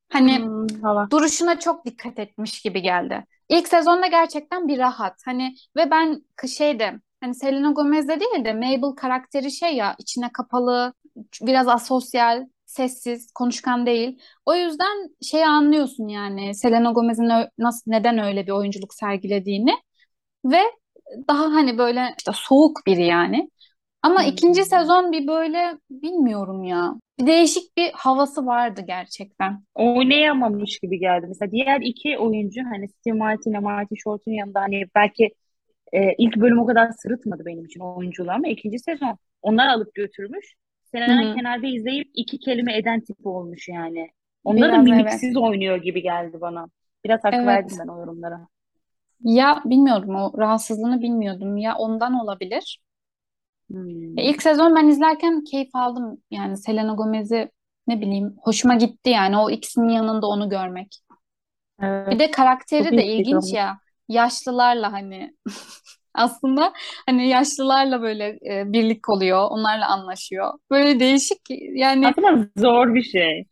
[0.09, 3.25] Hani Hmm, duruşuna çok dikkat etmiş gibi geldi.
[3.49, 5.21] İlk sezonda gerçekten bir rahat.
[5.25, 6.23] Hani ve ben
[6.57, 10.93] şeyde hani Selena Gomez'de değil de Mabel karakteri şey ya içine kapalı,
[11.41, 14.19] biraz asosyal, sessiz, konuşkan değil.
[14.45, 19.71] O yüzden şeyi anlıyorsun yani Selena Gomez'in nasıl neden öyle bir oyunculuk sergilediğini
[20.45, 20.59] ve
[21.29, 23.49] daha hani böyle işte soğuk biri yani.
[24.03, 24.69] Ama ikinci Hmm.
[24.69, 26.93] sezon bir böyle bilmiyorum ya.
[27.19, 29.63] Bir değişik bir havası vardı gerçekten.
[29.75, 31.25] oynayamamış gibi geldi.
[31.27, 35.29] Mesela diğer iki oyuncu hani Steve Martin ile Martin Short'un yanında hani belki
[35.93, 40.55] e, ilk bölüm o kadar sırıtmadı benim için oyunculuğu ama ikinci sezon onlar alıp götürmüş.
[40.95, 41.35] Selena hı.
[41.35, 44.09] kenarda izleyip iki kelime eden tipi olmuş yani.
[44.43, 45.21] Onda da Biraz evet.
[45.21, 46.67] mimiksiz oynuyor gibi geldi bana.
[47.05, 47.45] Biraz hak Evet.
[47.45, 48.47] verdim ben o yorumlara.
[49.23, 51.57] Ya bilmiyorum o rahatsızlığını bilmiyordum.
[51.57, 52.79] Ya ondan olabilir.
[53.69, 54.17] Hmm.
[54.17, 56.17] İlk sezon ben izlerken keyif aldım.
[56.31, 57.51] Yani Selena Gomez'i
[57.87, 60.99] ne bileyim hoşuma gitti yani o ikisinin yanında onu görmek.
[62.09, 62.19] Bir Evet.
[62.19, 62.31] de
[62.77, 63.53] Çok karakteri de iyi ilginç olmuş.
[63.53, 63.79] ya.
[64.09, 65.35] Yaşlılarla hani
[66.15, 66.73] Aslında
[67.05, 70.53] hani yaşlılarla böyle e, birlik oluyor, onlarla anlaşıyor.
[70.71, 71.39] Böyle değişik
[71.75, 73.45] yani Aslında zor bir şey.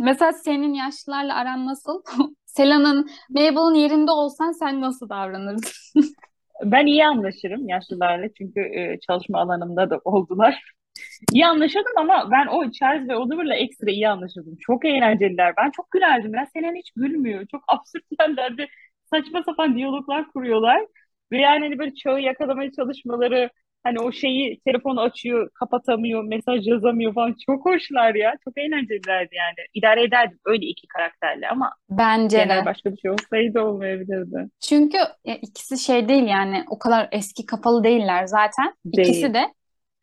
[0.00, 2.02] mesela senin yaşlılarla aran nasıl?
[2.46, 5.64] Selena'nın, Mabel'ın yerinde olsan sen nasıl davranırdın?
[6.64, 10.62] Ben iyi anlaşırım yaşlılarla çünkü e, çalışma alanımda da oldular.
[11.32, 14.56] İyi anlaşırdım ama ben o Charles ve Oliver'la ekstra iyi anlaşırdım.
[14.60, 15.54] Çok eğlenceliler.
[15.56, 16.32] Ben çok gülerdim.
[16.32, 17.46] Ben Selen hiç gülmüyor.
[17.50, 18.68] Çok absürt yerlerde
[19.10, 20.86] saçma sapan diyaloglar kuruyorlar.
[21.32, 23.50] Ve yani hani böyle çağı yakalamaya çalışmaları
[23.84, 27.36] hani o şeyi telefonu açıyor, kapatamıyor, mesaj yazamıyor falan.
[27.46, 28.34] Çok hoşlar ya.
[28.44, 29.66] Çok eğlencelilerdi yani.
[29.74, 32.64] İdare ederdim öyle iki karakterle ama Bence genel de.
[32.64, 34.50] başka bir şey olsaydı olmayabilirdi.
[34.60, 38.74] Çünkü ikisi şey değil yani o kadar eski kafalı değiller zaten.
[38.92, 39.34] İkisi Değil.
[39.34, 39.54] de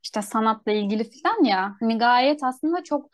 [0.04, 3.10] işte sanatla ilgili falan ya hani gayet aslında çok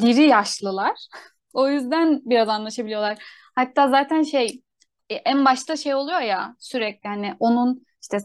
[0.00, 0.96] diri yaşlılar.
[1.52, 3.18] O yüzden biraz anlaşabiliyorlar.
[3.54, 4.62] Hatta zaten şey
[5.10, 8.18] e, en başta şey oluyor ya sürekli hani onun işte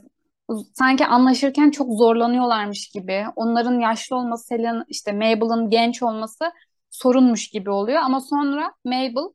[0.74, 3.26] sanki anlaşırken çok zorlanıyorlarmış gibi.
[3.36, 6.52] Onların yaşlı olması, Selena, işte Mabel'ın genç olması
[6.90, 8.02] sorunmuş gibi oluyor.
[8.04, 9.34] Ama sonra Mabel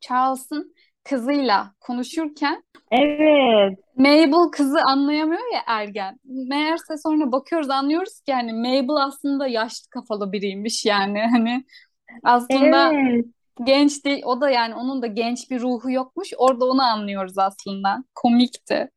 [0.00, 3.78] Charles'ın kızıyla konuşurken Evet.
[3.96, 6.20] Mabel kızı anlayamıyor ya ergen.
[6.24, 11.64] Meğerse sonra bakıyoruz anlıyoruz ki yani Mabel aslında yaşlı kafalı biriymiş yani hani
[12.24, 13.26] aslında Evet.
[13.64, 16.28] Genç değil o da yani onun da genç bir ruhu yokmuş.
[16.38, 18.04] Orada onu anlıyoruz aslında.
[18.14, 18.90] Komikti.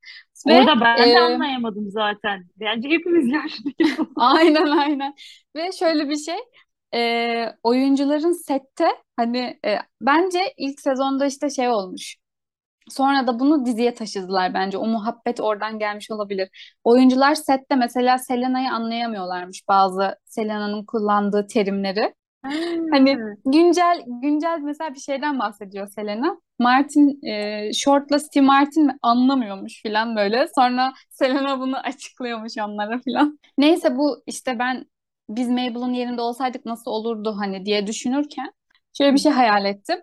[0.48, 2.46] Ve Orada ben de e, anlayamadım zaten.
[2.60, 4.00] Bence hepimiz yaşlıyız.
[4.16, 5.14] aynen aynen
[5.56, 6.38] ve şöyle bir şey
[6.94, 12.16] e, oyuncuların sette hani e, bence ilk sezonda işte şey olmuş.
[12.90, 14.78] Sonra da bunu diziye taşıdılar bence.
[14.78, 16.50] O muhabbet oradan gelmiş olabilir.
[16.84, 22.14] Oyuncular sette mesela Selena'yı anlayamıyorlarmış bazı Selena'nın kullandığı terimleri.
[22.92, 23.20] Hani Ha.
[23.46, 26.38] güncel güncel mesela bir şeyden bahsediyor Selena.
[26.60, 30.48] Martin e, Short'la Steve Martin mi anlamıyormuş filan böyle.
[30.56, 33.40] Sonra Selena bunu açıklıyormuş onlara filan.
[33.58, 34.86] Neyse bu işte ben
[35.30, 38.52] biz Mabel'ın yerinde olsaydık nasıl olurdu hani diye düşünürken
[38.98, 40.00] şöyle bir şey hayal ettim.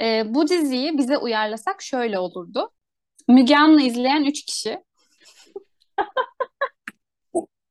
[0.00, 2.70] E, bu diziyi bize uyarlasak şöyle olurdu.
[3.28, 4.80] Müge Anlı izleyen üç kişi.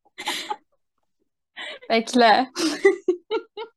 [1.89, 2.51] Bekle.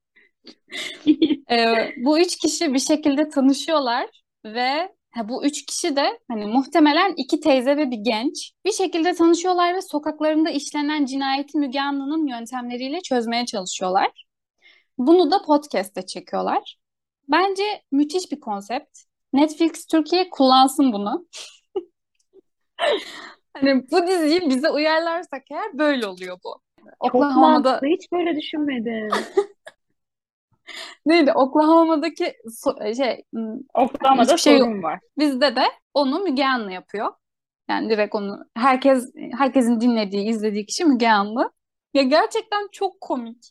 [1.51, 4.07] Ee, bu üç kişi bir şekilde tanışıyorlar
[4.45, 9.15] ve ha, bu üç kişi de hani muhtemelen iki teyze ve bir genç bir şekilde
[9.15, 14.25] tanışıyorlar ve sokaklarında işlenen cinayeti Müge Anlı'nın yöntemleriyle çözmeye çalışıyorlar.
[14.99, 16.77] Bunu da podcast'te çekiyorlar.
[17.29, 18.99] Bence müthiş bir konsept.
[19.33, 21.27] Netflix Türkiye kullansın bunu.
[23.57, 26.61] Hani bu diziyi bize uyarlarsak eğer böyle oluyor bu.
[26.79, 27.89] Çok Oklahoma'da mantıklı.
[27.89, 29.11] Hiç böyle düşünmedim.
[31.07, 31.33] neydi?
[31.33, 35.01] Oklahoma'daki so- şey m, Oklahoma'da şey sorun var.
[35.19, 35.63] Bizde de
[35.95, 37.13] onu Müge Anlı yapıyor.
[37.69, 41.51] Yani direkt onu herkes herkesin dinlediği, izlediği kişi Müge Anlı.
[41.95, 43.45] Ya gerçekten çok komik.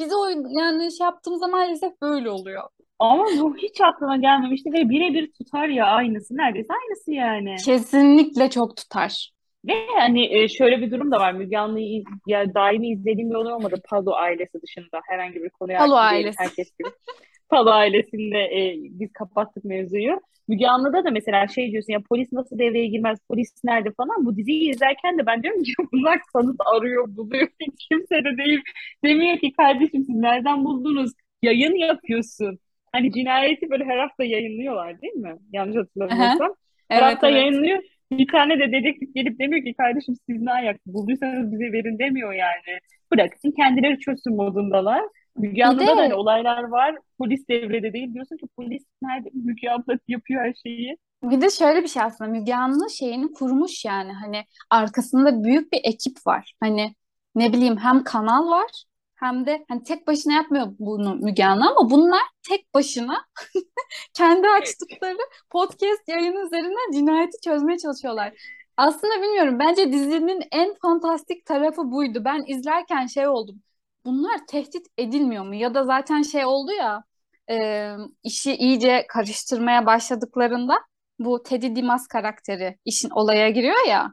[0.00, 0.28] Bize o
[0.60, 2.62] yani şey yaptığımız zaman maalesef böyle oluyor.
[2.98, 6.36] Ama bu hiç aklıma gelmemişti ve birebir tutar ya aynısı.
[6.36, 7.56] Neredeyse aynısı yani.
[7.64, 9.32] Kesinlikle çok tutar.
[9.66, 11.32] Ve hani e, şöyle bir durum da var.
[11.32, 13.80] Müge Anlı'yı ya daimi izlediğim bir olay olmadı.
[13.88, 16.38] Palo ailesi dışında herhangi bir konuya Palo ailesi.
[16.38, 16.88] Herkes gibi.
[17.48, 20.20] Palo ailesinde e, biz kapattık mevzuyu.
[20.48, 24.26] Müge Anlı'da da mesela şey diyorsun ya polis nasıl devreye girmez, polis nerede falan.
[24.26, 27.48] Bu diziyi izlerken de ben diyorum ki bunlar kanıt arıyor, buluyor.
[27.88, 28.60] Kimse de değil.
[29.04, 31.12] Demiyor ki kardeşim siz nereden buldunuz?
[31.42, 32.58] Yayın yapıyorsun.
[32.92, 35.36] Hani cinayeti böyle her hafta yayınlıyorlar değil mi?
[35.52, 35.76] Yanlış
[36.10, 36.54] Aha, hatırlamıyorsam.
[36.88, 37.36] Her Evet hafta evet.
[37.36, 37.82] yayınlıyor.
[38.12, 42.32] Bir tane de dedektif gelip demiyor ki kardeşim siz ne ayak bulduysanız bize verin demiyor
[42.32, 42.78] yani.
[43.12, 45.02] Bıraksın kendileri çözsün modundalar.
[45.36, 46.96] Müge Anlı'da da hani olaylar var.
[47.18, 48.14] Polis devrede değil.
[48.14, 49.28] Diyorsun ki polis nerede?
[49.34, 50.96] Müge Anlı yapıyor her şeyi.
[51.22, 55.80] bir de şöyle bir şey aslında Müge Anlı şeyini kurmuş yani hani arkasında büyük bir
[55.84, 56.54] ekip var.
[56.60, 56.94] Hani
[57.34, 58.84] ne bileyim hem kanal var
[59.20, 63.24] hem de hani tek başına yapmıyor bunu Müge Anlı ama bunlar tek başına
[64.14, 65.18] kendi açtıkları
[65.50, 68.32] podcast yayını üzerinden cinayeti çözmeye çalışıyorlar.
[68.76, 69.58] Aslında bilmiyorum.
[69.58, 72.22] Bence dizinin en fantastik tarafı buydu.
[72.24, 73.62] Ben izlerken şey oldum.
[74.04, 75.54] Bunlar tehdit edilmiyor mu?
[75.54, 77.04] Ya da zaten şey oldu ya
[77.50, 77.90] e,
[78.22, 80.74] işi iyice karıştırmaya başladıklarında
[81.18, 84.12] bu Teddy Dimas karakteri işin olaya giriyor ya.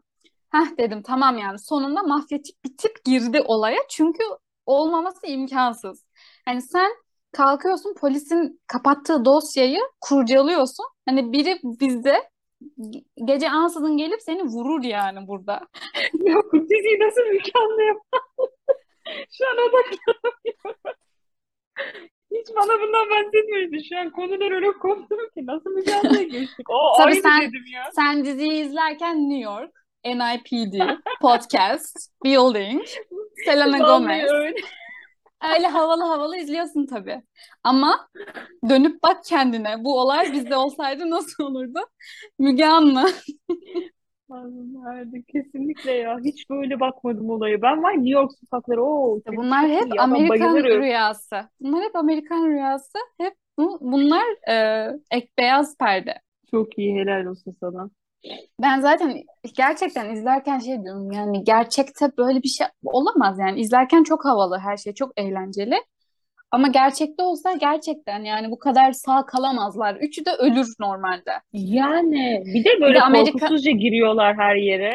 [0.52, 3.78] Heh dedim tamam yani sonunda mafyatik bir tip girdi olaya.
[3.90, 4.24] Çünkü
[4.66, 6.06] olmaması imkansız.
[6.46, 6.92] Hani sen
[7.32, 10.86] kalkıyorsun polisin kapattığı dosyayı kurcalıyorsun.
[11.10, 12.30] Hani biri bizde
[13.26, 15.62] gece ansızın gelip seni vurur yani burada.
[16.14, 17.22] Ya bu diziyi nasıl
[17.88, 18.22] yapar?
[19.32, 20.96] Şu an odaklanamıyorum.
[22.32, 23.76] Hiç bana bundan bahsetmiyordu.
[23.90, 26.70] Şu an konular öyle koptu ki nasıl Anlı'ya geçtik?
[26.70, 27.90] O Tabii sen dedim ya.
[27.96, 32.82] sen diziyi izlerken New York, NIPD, podcast, building,
[33.46, 34.32] Selena Gomez.
[34.32, 35.68] öyle.
[35.68, 37.22] Havalı havalı izliyorsun tabii.
[37.64, 38.10] Ama
[38.70, 39.84] dönüp bak kendine.
[39.84, 41.80] Bu olay bizde olsaydı nasıl olurdu?
[42.40, 43.06] Müge Anlı.
[44.30, 45.24] Nerede?
[45.24, 46.20] Kesinlikle ya.
[46.26, 47.62] Hiç böyle bakmadım olaya.
[47.62, 48.84] Ben var New York sokakları.
[48.84, 49.84] Oo, bunlar hep.
[49.92, 51.50] Ben Amerikan rüyası.
[51.60, 52.98] Bunlar hep Amerikan rüyası.
[53.18, 56.14] Hep bu, bunlar e, ek beyaz perde.
[56.52, 56.96] Çok iyi.
[56.96, 57.90] Helal olsun sana.
[58.62, 59.24] Ben zaten
[59.58, 64.78] gerçekten izlerken şey diyorum yani gerçekte böyle bir şey olamaz yani izlerken çok havalı her
[64.78, 65.76] şey çok eğlenceli
[66.52, 69.96] ama gerçekte olsa gerçekten yani bu kadar sağ kalamazlar.
[69.96, 71.32] Üçü de ölür normalde.
[71.54, 74.94] Yani bir de Bir böyle de Amerika korkusuzca giriyorlar her yere.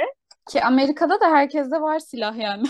[0.51, 2.67] ki Amerika'da da herkeste var silah yani.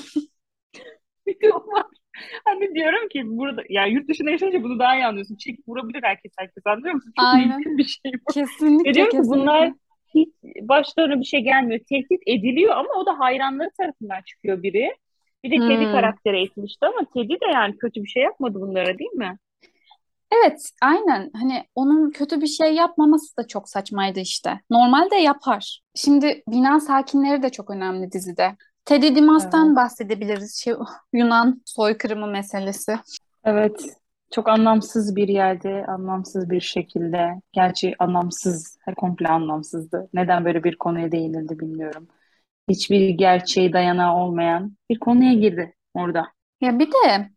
[1.26, 1.84] Biliyorlar.
[2.44, 5.36] Hani diyorum ki burada ya yurt dışında yaşayınca bunu daha iyi anlıyorsun.
[5.36, 7.12] Çek vurabilir herkes herkes anlıyor musun?
[7.16, 7.48] Çok Aynen.
[7.48, 8.32] mümkün bir şey bu.
[8.84, 9.74] Ve Kesinlikle diyorum ki bunlar kesinlikle.
[10.14, 10.28] Hiç
[10.62, 11.80] başlarına bir şey gelmiyor.
[11.88, 14.96] Tehdit ediliyor ama o da hayranları tarafından çıkıyor biri.
[15.44, 15.92] Bir de Teddy Hmm.
[15.92, 19.38] karakteri etmişti ama Teddy de yani kötü bir şey yapmadı bunlara değil mi?
[20.32, 21.30] Evet, aynen.
[21.34, 24.60] Hani onun kötü bir şey yapmaması da çok saçmaydı işte.
[24.70, 25.80] Normalde yapar.
[25.94, 28.56] Şimdi bina sakinleri de çok önemli dizide.
[28.84, 29.76] Teddy Dimas'tan Evet.
[29.76, 30.56] bahsedebiliriz.
[30.64, 30.74] Şey,
[31.12, 32.98] Yunan soykırımı meselesi.
[33.44, 33.96] Evet.
[34.30, 37.40] Çok anlamsız bir yerde, anlamsız bir şekilde.
[37.52, 40.08] Gerçi anlamsız, komple anlamsızdı.
[40.14, 42.08] Neden böyle bir konuya değinildi bilmiyorum.
[42.68, 46.26] Hiçbir gerçeği dayanağı olmayan bir konuya girdi orada.
[46.60, 47.30] Ya bir de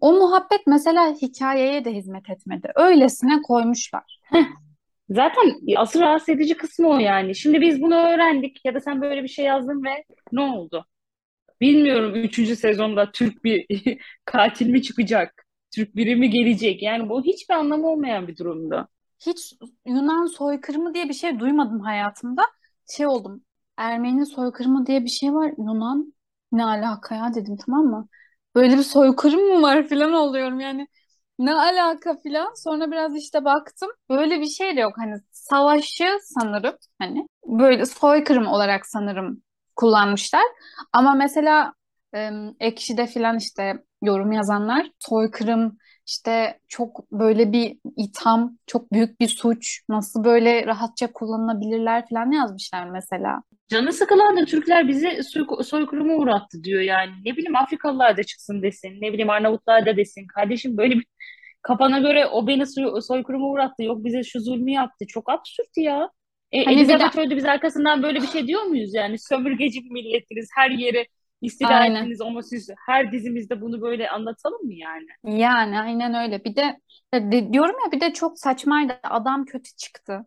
[0.00, 2.72] o muhabbet mesela hikayeye de hizmet etmedi.
[2.74, 4.20] Öylesine koymuşlar.
[5.10, 7.34] Zaten asıl rahatsız edici kısmı o yani.
[7.34, 10.86] Şimdi biz bunu öğrendik ya da sen böyle bir şey yazdın ve ne oldu?
[11.60, 13.66] Bilmiyorum üçüncü sezonda Türk bir
[14.24, 15.46] katil mi çıkacak?
[15.70, 16.82] Türk biri mi gelecek?
[16.82, 18.88] Yani bu hiçbir anlamı olmayan bir durumdu.
[19.26, 19.54] Hiç
[19.86, 22.42] Yunan soykırımı diye bir şey duymadım hayatımda.
[22.90, 23.44] Şey oldum.
[23.76, 25.52] Ermeni soykırımı diye bir şey var.
[25.58, 26.14] Yunan
[26.52, 28.08] ne alaka ya dedim tamam mı?
[28.54, 30.88] Böyle bir soykırım mı var filan oluyorum yani.
[31.38, 32.54] Ne alaka filan.
[32.54, 33.90] Sonra biraz işte baktım.
[34.10, 34.92] Böyle bir şey de yok.
[34.98, 39.42] Hani savaşı sanırım hani böyle soykırım olarak sanırım
[39.76, 40.42] kullanmışlar.
[40.92, 41.72] Ama mesela
[42.12, 49.28] em, Ekşi'de filan işte yorum yazanlar soykırım işte çok böyle bir itham, çok büyük bir
[49.28, 53.42] suç, nasıl böyle rahatça kullanılabilirler falan yazmışlar mesela.
[53.68, 57.10] Canı sıkılan da Türkler bizi soy soykırıma uğrattı diyor yani.
[57.24, 58.98] Ne bileyim Afrikalılar da çıksın desin.
[59.00, 60.26] Ne bileyim Arnavutlar da desin.
[60.26, 61.04] Kardeşim böyle bir
[61.62, 63.82] kafana göre o beni soy soykırıma uğrattı.
[63.82, 65.06] Yok bize şu zulmü yaptı.
[65.08, 66.10] Çok absürt ya.
[66.52, 69.18] E, Hani bir de Elizabeth öldü biz arkasından böyle bir şey diyor muyuz yani?
[69.18, 70.48] Sömürgeci bir milletsiniz.
[70.56, 71.06] Her yeri
[71.40, 71.80] istila aynen.
[71.86, 75.06] ettiniz ama siz her dizimizde bunu böyle anlatalım mı yani?
[75.24, 76.44] Yani aynen öyle.
[76.44, 76.80] Bir de,
[77.14, 79.00] de- diyorum ya bir de çok saçmaydı.
[79.02, 80.26] Adam kötü çıktı.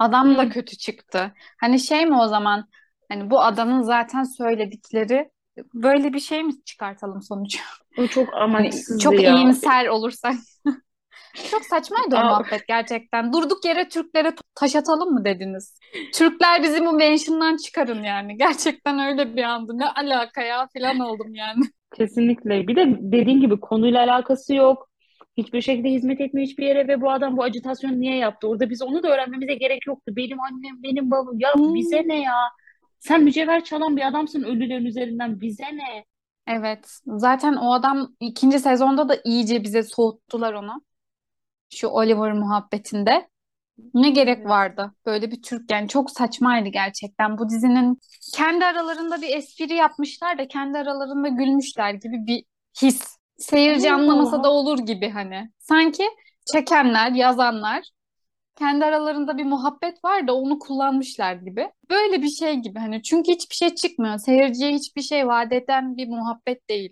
[0.00, 0.50] Adam da Hı.
[0.50, 1.34] kötü çıktı.
[1.60, 2.68] Hani şey mi o zaman?
[3.10, 5.30] Hani bu adamın zaten söyledikleri
[5.74, 7.60] böyle bir şey mi çıkartalım sonuç?
[7.96, 9.28] O çok Hani amaçsızdı çok ya.
[9.28, 10.34] iyimser olursak.
[11.50, 13.32] Çok saçmaydı o muhabbet gerçekten.
[13.32, 15.78] Durduk yere Türklere taş atalım mı dediniz?
[16.14, 18.36] Türkler bizi bu mention'dan çıkarın yani.
[18.36, 19.78] Gerçekten öyle bir andı.
[19.78, 21.64] Ne alaka ya falan oldum yani.
[21.96, 22.68] kesinlikle.
[22.68, 24.90] Bir de dediğin gibi konuyla alakası yok.
[25.36, 28.48] Hiçbir şekilde hizmet etmiyor hiçbir yere ve bu adam bu ajitasyonu niye yaptı?
[28.48, 30.12] Orada biz onu da öğrenmemize gerek yoktu.
[30.16, 31.38] Benim annem, benim babam.
[31.38, 32.08] Ya bize Hmm.
[32.08, 32.34] ne ya?
[32.98, 35.40] Sen mücevher çalan bir adamsın ölülerin üzerinden.
[35.40, 36.04] Bize ne?
[36.48, 36.98] Evet.
[37.06, 40.82] Zaten o adam ikinci sezonda da iyice bize soğuttular onu.
[41.70, 43.28] Şu Oliver muhabbetinde.
[43.94, 44.92] Ne gerek vardı?
[45.06, 47.38] Böyle bir Türk yani çok saçmaydı gerçekten.
[47.38, 47.98] Bu dizinin
[48.34, 52.44] kendi aralarında bir espri yapmışlar da kendi aralarında gülmüşler gibi bir
[52.82, 53.16] his.
[53.38, 55.50] Seyirci anlamasa da olur gibi hani.
[55.58, 56.04] Sanki
[56.52, 57.84] çekenler, yazanlar
[58.56, 61.72] kendi aralarında bir muhabbet var da onu kullanmışlar gibi.
[61.90, 64.18] Böyle bir şey gibi hani çünkü hiçbir şey çıkmıyor.
[64.18, 66.90] Seyirciye hiçbir şey vaat eden bir muhabbet değil.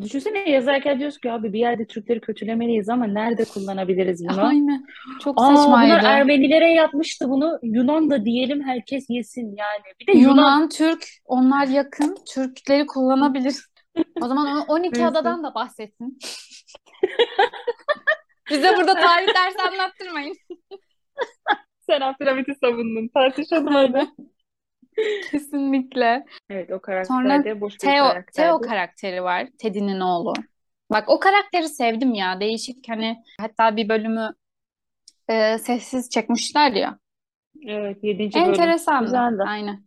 [0.00, 4.44] Düşünsene yazarken diyorsun ki abi bir yerde Türkleri kötülemeliyiz ama nerede kullanabiliriz bunu?
[4.44, 4.84] Aynen.
[5.24, 6.06] Çok Aa bunlar saçmaydı.
[6.06, 7.58] Ermenilere yapmıştı bunu.
[7.62, 9.82] Yunan da diyelim herkes yesin yani.
[10.00, 12.16] Bir de Yunan Yunan, Türk, onlar yakın.
[12.34, 13.54] Türkleri kullanabilir.
[14.22, 15.06] O zaman o 12 neyse.
[15.06, 16.18] adadan da bahsetsin.
[18.50, 20.36] Bize burada tarih dersi anlattırmayın.
[21.86, 23.08] Sen Abdülhamit'i savundun.
[23.14, 24.06] Tartışalım hadi.
[25.30, 26.24] Kesinlikle.
[26.50, 28.60] Evet o karakter Sonra boş bir Theo, Theo karakterdi.
[28.68, 29.48] karakteri var.
[29.58, 30.32] Teddy'nin oğlu.
[30.90, 32.40] Bak o karakteri sevdim ya.
[32.40, 34.30] Değişik hani hatta bir bölümü
[35.28, 36.98] e, sessiz çekmişler ya.
[37.66, 38.48] Evet yedinci bölüm.
[38.48, 39.04] Enteresandı.
[39.04, 39.42] Güzeldi.
[39.46, 39.84] Aynen.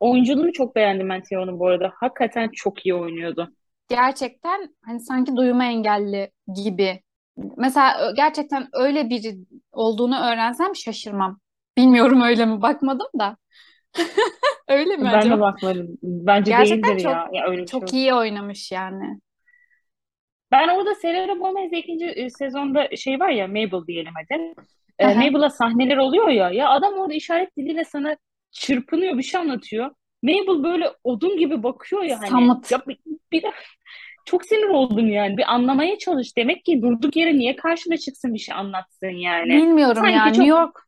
[0.00, 1.92] Oyunculuğunu çok beğendim ben Theo'nun bu arada.
[1.94, 3.52] Hakikaten çok iyi oynuyordu.
[3.88, 7.02] Gerçekten hani sanki duyma engelli gibi.
[7.56, 9.36] Mesela gerçekten öyle biri
[9.72, 11.40] olduğunu öğrensem şaşırmam.
[11.78, 13.36] Bilmiyorum öyle mi bakmadım da.
[14.68, 15.36] Öyle mi Ben acaba?
[15.36, 15.98] de bakmadım.
[16.02, 17.28] Bence Gerçekten değildir çok ya.
[17.32, 17.92] Ya öyle şey çok yok.
[17.92, 19.20] iyi oynamış yani.
[20.50, 24.54] Ben orada Selena Gomez ikinci e, sezonda şey var ya Mabel diyelim hadi.
[24.98, 25.14] E.
[25.14, 26.50] Mabel'a sahneler oluyor ya.
[26.50, 28.16] Ya adam orada işaret diliyle sana
[28.50, 29.90] çırpınıyor bir şey anlatıyor.
[30.22, 32.28] Mabel böyle odun gibi bakıyor ya hani.
[32.28, 32.70] Samut.
[32.70, 32.98] Ya bir,
[33.32, 33.52] bir de
[34.24, 35.36] çok sinir oldum yani.
[35.36, 36.36] Bir anlamaya çalış.
[36.36, 39.48] Demek ki durduk yere niye karşına çıksın bir şey anlatsın yani.
[39.48, 39.96] Bilmiyorum.
[39.96, 40.85] Sanki New çok York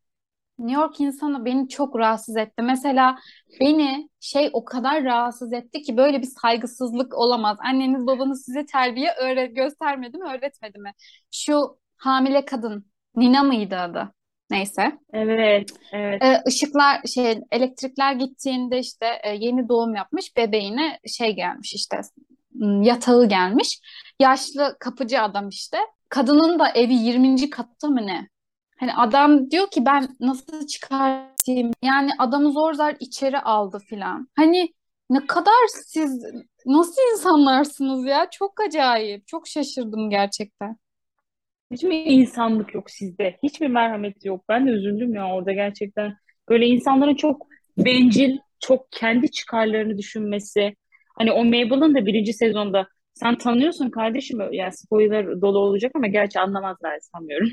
[0.58, 2.62] New York insanı beni çok rahatsız etti.
[2.62, 3.18] Mesela
[3.60, 7.58] beni şey o kadar rahatsız etti ki böyle bir saygısızlık olamaz.
[7.60, 10.92] Anneniz babanız size terbiye öğret göstermedi mi, öğretmedi mi?
[11.30, 14.12] Şu hamile kadın Nina mıydı adı?
[14.50, 14.92] Neyse.
[15.12, 21.74] evet evet Ee, ışıklar şey elektrikler gittiğinde işte e, yeni doğum yapmış bebeğine şey gelmiş
[21.74, 22.00] işte
[22.60, 23.80] yatağı gelmiş.
[24.20, 25.78] Yaşlı kapıcı adam işte.
[26.08, 27.50] Kadının da evi 20.
[27.50, 28.28] katta mı ne?
[28.80, 31.70] Hani adam diyor ki ben nasıl çıkartayım?
[31.82, 34.28] Yani adamı zor zor içeri aldı filan.
[34.36, 34.74] Hani
[35.10, 36.24] ne kadar siz
[36.66, 38.28] nasıl insanlarsınız ya?
[38.30, 39.26] Çok acayip.
[39.26, 40.76] Çok şaşırdım gerçekten.
[41.72, 43.38] Hiçbir insanlık yok sizde.
[43.42, 44.44] Hiçbir merhamet yok.
[44.48, 46.16] Ben de üzüldüm ya orada gerçekten.
[46.48, 47.46] Böyle insanların çok
[47.78, 50.76] bencil, çok kendi çıkarlarını düşünmesi.
[51.18, 54.52] Hani o Mabel'ın da birinci sezonda sen tanıyorsun kardeşim.
[54.52, 57.50] Yani spoiler dolu olacak ama gerçi anlamazlar sanmıyorum.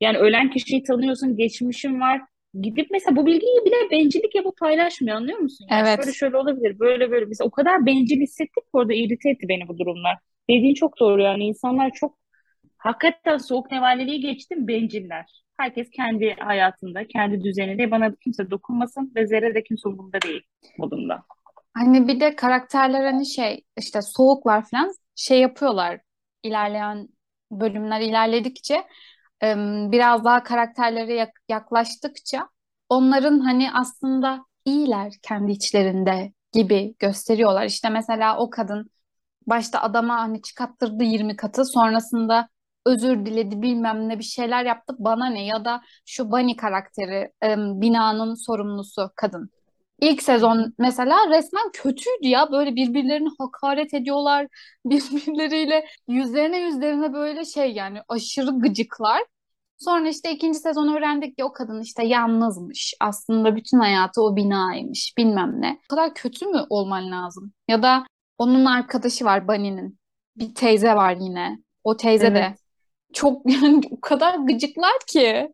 [0.00, 2.20] Yani ölen kişiyi tanıyorsun, geçmişin var.
[2.62, 5.66] Gidip mesela bu bilgiyi bile bencillik yapıp paylaşmıyor anlıyor musun?
[5.70, 6.14] Yani şöyle Evet.
[6.14, 7.24] şöyle olabilir, böyle böyle.
[7.26, 10.18] Mesela o kadar bencil hissettik ki orada irite etti beni bu durumlar.
[10.50, 12.20] Dediğin çok doğru yani insanlar çok
[12.78, 15.42] Hakikaten soğuk nevaliliği geçtim benciller.
[15.56, 17.90] Herkes kendi hayatında, kendi düzeninde.
[17.90, 20.42] Bana kimse dokunmasın ve zerre de kimse umurumda değil
[20.78, 21.22] modunda.
[21.74, 26.00] Hani bir de karakterler hani şey işte soğuklar falan şey yapıyorlar
[26.42, 27.08] ilerleyen
[27.50, 28.84] bölümler ilerledikçe
[29.92, 32.48] biraz daha karakterlere yak- yaklaştıkça
[32.88, 37.64] onların hani aslında iyiler kendi içlerinde gibi gösteriyorlar.
[37.66, 38.90] İşte mesela o kadın
[39.46, 42.48] başta adama hani çıkarttırdı 20 katı sonrasında
[42.86, 47.32] özür diledi bilmem ne bir şeyler yaptı bana ne ya da şu Bunny karakteri
[47.80, 49.50] binanın sorumlusu kadın.
[50.00, 52.52] İlk sezon mesela resmen kötüydü ya.
[52.52, 54.46] Böyle birbirlerini hakaret ediyorlar.
[54.86, 59.22] Birbirleriyle yüzlerine yüzlerine böyle şey yani aşırı gıcıklar.
[59.78, 62.94] Sonra işte ikinci sezon öğrendik ki o kadın işte yalnızmış.
[63.00, 65.78] Aslında bütün hayatı o binaymış bilmem ne.
[65.92, 67.52] O kadar kötü mü olman lazım?
[67.68, 68.04] Ya da
[68.38, 69.98] onun arkadaşı var Bunny'nin.
[70.36, 71.58] Bir teyze var yine.
[71.84, 72.58] O teyze de Evet.
[73.12, 75.52] çok yani o kadar gıcıklar ki.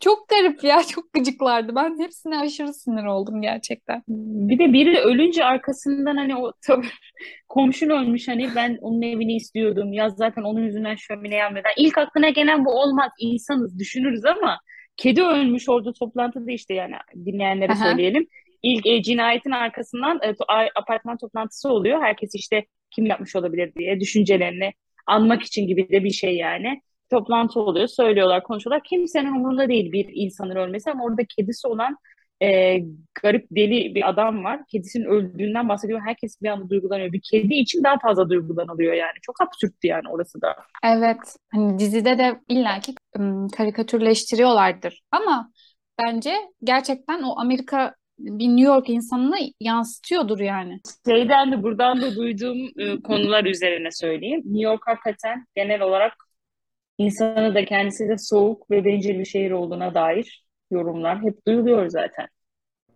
[0.00, 1.74] Çok garip ya çok gıcıklardı.
[1.74, 4.02] Ben hepsine aşırı sinir oldum gerçekten.
[4.08, 6.86] Bir de biri ölünce arkasından hani o tabii
[7.48, 9.92] komşun ölmüş hani ben onun evini istiyordum.
[9.92, 11.64] Ya zaten onun yüzünden şömine yanmıyor.
[11.64, 13.10] Yani İlk aklına gelen bu olmaz.
[13.18, 14.58] İnsanız düşünürüz ama
[14.96, 17.84] kedi ölmüş orada toplantıda işte yani dinleyenlere Aha.
[17.84, 18.26] söyleyelim.
[18.62, 22.02] İlk e, cinayetin arkasından e, to- a- apartman toplantısı oluyor.
[22.02, 24.72] Herkes işte kim yapmış olabilir diye düşüncelerini
[25.06, 26.80] anmak için gibi de bir şey yani.
[27.14, 28.82] Toplantı oluyor, söylüyorlar, konuşuyorlar.
[28.84, 31.96] Kimsenin umurunda değil bir insanın ölmesi ama orada kedisi olan
[32.42, 32.78] e,
[33.22, 34.60] garip deli bir adam var.
[34.72, 36.00] Kedisinin öldüğünden bahsediyor.
[36.04, 37.12] Herkes bir anda duygulanıyor.
[37.12, 39.12] Bir kedi için daha fazla duygulanılıyor yani.
[39.22, 40.56] Çok absürttü yani orası da.
[40.84, 41.36] Evet.
[41.52, 45.02] Hani dizide de illaki ım, karikatürleştiriyorlardır.
[45.10, 45.50] Ama
[46.02, 50.80] bence gerçekten o Amerika bir New York insanını yansıtıyordur yani.
[51.08, 54.42] Şeyden de buradan da duyduğum e, konular üzerine söyleyeyim.
[54.44, 56.12] New York hakikaten genel olarak
[56.98, 62.26] insanı da kendisi de soğuk ve bencil bir şehir olduğuna dair yorumlar hep duyuluyor zaten.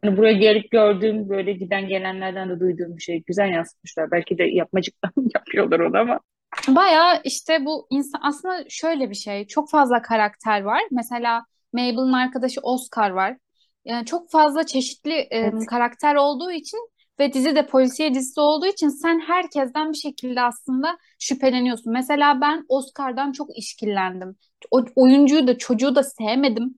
[0.05, 3.23] Hani buraya gelip gördüğüm böyle giden gelenlerden de duyduğum bir şey.
[3.27, 4.11] Güzel yansıtmışlar.
[4.11, 6.21] Belki de yapmacıktan yapıyorlar onu ama.
[6.69, 9.47] Bayağı işte bu insan aslında şöyle bir şey.
[9.47, 10.83] Çok fazla karakter var.
[10.91, 13.37] Mesela Mabel'ın arkadaşı Oscar var.
[13.85, 15.67] Yani çok fazla çeşitli Evet.
[15.67, 20.99] karakter olduğu için ve dizi de polisiye dizisi olduğu için sen herkesten bir şekilde aslında
[21.19, 21.93] şüpheleniyorsun.
[21.93, 24.37] Mesela ben Oscar'dan çok işkillendim.
[24.71, 26.75] O oyuncuyu da çocuğu da sevmedim.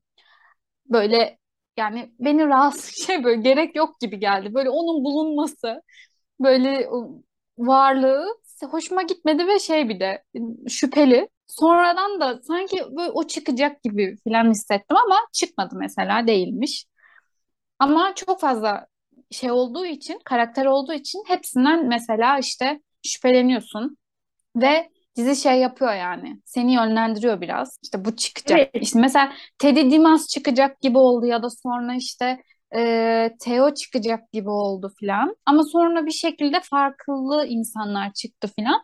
[0.87, 1.39] Böyle
[1.77, 4.55] yani beni rahatsız şey böyle gerek yok gibi geldi.
[4.55, 5.83] Böyle onun bulunması,
[6.41, 6.89] böyle
[7.59, 8.27] varlığı
[8.71, 10.25] hoşuma gitmedi ve şey bir de
[10.69, 11.29] şüpheli.
[11.47, 16.87] Sonradan da sanki böyle o çıkacak gibi falan hissettim ama çıkmadı mesela değilmiş.
[17.79, 18.87] Ama çok fazla
[19.31, 23.97] şey olduğu için, karakter olduğu için hepsinden mesela işte şüpheleniyorsun.
[24.57, 26.41] Ve dizi şey yapıyor yani.
[26.45, 27.79] Seni yönlendiriyor biraz.
[27.83, 28.59] İşte bu çıkacak.
[28.59, 28.71] Evet.
[28.81, 32.43] İşte mesela Teddy Dimas çıkacak gibi oldu ya da sonra işte
[32.77, 35.37] e, Theo çıkacak gibi oldu filan.
[35.47, 38.83] Ama sonra bir şekilde farklı insanlar çıktı filan.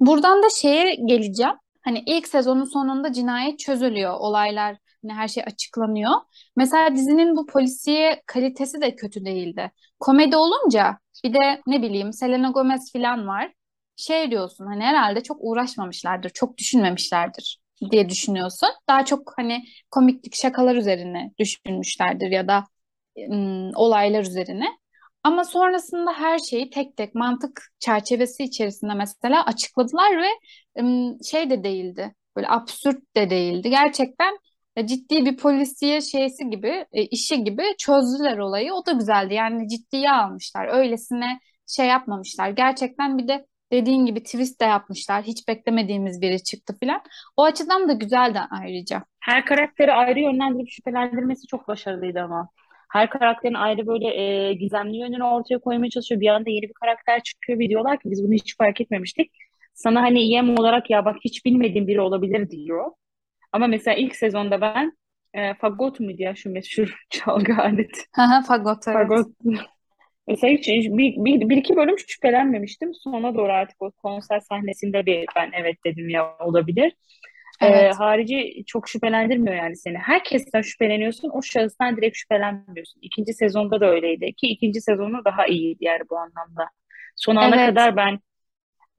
[0.00, 1.54] Buradan da şeye geleceğim.
[1.88, 6.10] Hani ilk sezonun sonunda cinayet çözülüyor, olaylar, hani her şey açıklanıyor.
[6.56, 9.70] Mesela dizinin bu polisiye kalitesi de kötü değildi.
[10.00, 13.52] Komedi olunca bir de ne bileyim Selena Gomez falan var.
[13.96, 17.60] Şey diyorsun hani herhalde çok uğraşmamışlardır, çok düşünmemişlerdir
[17.90, 18.68] diye düşünüyorsun.
[18.88, 22.64] Daha çok hani komiklik şakalar üzerine düşünmüşlerdir ya da
[23.30, 24.66] ım, olaylar üzerine.
[25.28, 30.28] Ama sonrasında her şeyi tek tek mantık çerçevesi içerisinde mesela açıkladılar ve
[31.30, 32.14] şey de değildi.
[32.36, 33.70] Böyle absürt de değildi.
[33.70, 34.38] Gerçekten
[34.76, 38.72] e, ciddi bir polisiye şeysi gibi, e, işi gibi çözdüler olayı.
[38.72, 39.34] O da güzeldi.
[39.34, 40.68] Yani ciddiye almışlar.
[40.68, 42.50] Öylesine şey yapmamışlar.
[42.50, 45.22] Gerçekten bir de dediğin gibi twist de yapmışlar.
[45.22, 47.00] Hiç beklemediğimiz biri çıktı filan.
[47.36, 49.04] O açıdan da güzeldi ayrıca.
[49.20, 52.48] Her karakteri ayrı yönlendirip şüphelendirmesi çok başarılıydı ama.
[52.92, 56.20] Her karakterin ayrı böyle e, gizemli yönünü ortaya koymaya çalışıyor.
[56.20, 59.32] Bir anda yeni bir karakter çıkıyor ve diyorlar ki biz bunu hiç fark etmemiştik.
[59.74, 62.90] Sana hani yem olarak ya bak hiç bilmediğim biri olabilir diyor.
[63.52, 64.92] Ama mesela ilk sezonda ben
[65.34, 68.00] e, fagot muydu ya şu meşhur çalgı aleti?
[68.46, 68.96] fagot evet.
[69.08, 69.26] Fagot.
[70.28, 72.94] Mesela hiç bir, bir, bir iki bölüm şüphelenmemiştim.
[72.94, 76.92] Sonra doğru artık o konser sahnesinde bir ben evet dedim ya olabilir.
[77.60, 77.94] Evet.
[77.94, 79.98] Ee, harici çok şüphelendirmiyor yani seni.
[79.98, 83.00] Herkesten şüpheleniyorsun, o şahıstan direkt şüphelenmiyorsun.
[83.02, 86.68] İkinci sezonda da öyleydi ki ikinci sezonu daha iyiydi yani bu anlamda.
[87.16, 87.68] Son ana evet.
[87.68, 88.18] kadar ben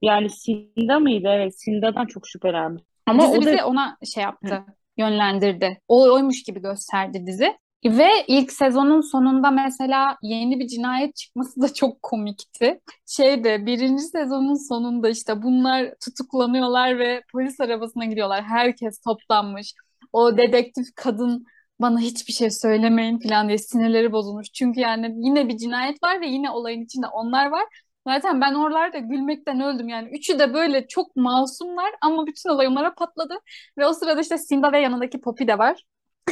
[0.02, 1.28] yani Sinda mıydı?
[1.28, 2.84] Evet, Sinda'dan çok şüphelendim.
[3.06, 3.52] Ama dizi o da...
[3.52, 4.64] bizi ona şey yaptı, Hı.
[4.96, 5.80] yönlendirdi.
[5.88, 7.58] O oymuş gibi gösterdi dizi.
[7.84, 12.80] Ve ilk sezonun sonunda mesela yeni bir cinayet çıkması da çok komikti.
[13.06, 18.42] Şeyde birinci sezonun sonunda işte bunlar tutuklanıyorlar ve polis arabasına gidiyorlar.
[18.44, 19.74] Herkes toplanmış.
[20.12, 21.46] O dedektif kadın
[21.80, 24.52] bana hiçbir şey söylemeyin falan diye sinirleri bozulmuş.
[24.52, 27.64] Çünkü yani yine bir cinayet var ve yine olayın içinde onlar var.
[28.06, 30.08] Zaten ben oralarda gülmekten öldüm yani.
[30.18, 33.34] Üçü de böyle çok masumlar ama bütün olay onlara patladı.
[33.78, 35.84] Ve o sırada işte Simba ve yanındaki Poppy de var.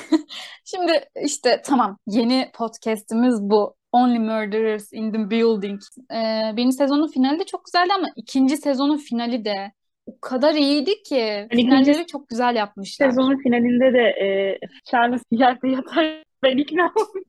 [0.64, 0.92] Şimdi
[1.24, 3.78] işte tamam yeni podcast'imiz bu.
[3.92, 5.80] Only Murderers in the Building.
[6.12, 9.72] Ee, birinci sezonun finali de çok güzeldi ama ikinci sezonun finali de
[10.06, 11.14] o kadar iyiydi ki.
[11.14, 13.10] Yani Finalleri çok güzel yapmışlar.
[13.10, 17.28] Sezonun finalinde de e, Charles yerde yatar ben ikna olmuş.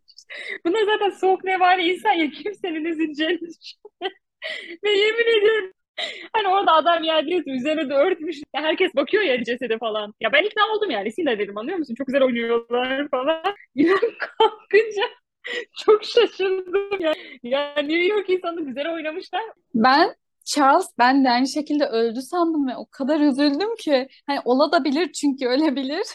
[0.65, 3.39] Buna zaten soğuk ne var insan ya kimsenin üzüleceğini
[4.84, 5.72] Ve yemin ediyorum
[6.34, 8.38] Hani orada adam yerde yatıyor, üzerine de örtmüş.
[8.56, 10.14] Herkes bakıyor ya cesede falan.
[10.20, 11.12] Ya ben ikna oldum yani.
[11.12, 11.95] Sina dedim anlıyor musun?
[11.97, 13.43] Çok güzel oynuyorlar falan.
[13.76, 15.04] İnan kalkınca
[15.86, 17.14] çok şaşırdım ya.
[17.43, 19.41] Ya New York insanı güzel oynamışlar.
[19.76, 24.08] Ben Charles ben de aynı şekilde öldü sandım ve o kadar üzüldüm ki.
[24.28, 26.06] Hani ola da bilir çünkü ölebilir.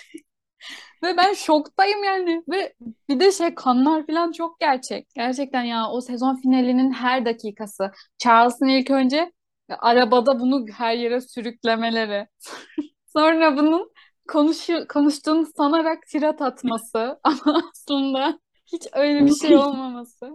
[1.02, 2.42] ve ben şoktayım yani.
[2.48, 2.74] Ve
[3.08, 5.08] bir de şey kanlar falan çok gerçek.
[5.16, 7.90] Gerçekten ya o sezon finalinin her dakikası.
[8.18, 9.32] Charles'ın ilk önce
[9.78, 12.26] arabada bunu her yere sürüklemeleri.
[13.06, 13.90] Sonra bunun
[14.28, 18.38] konuşu, konuştuğunu sanarak tirat atması ama aslında
[18.72, 20.26] hiç öyle bir şey olmaması.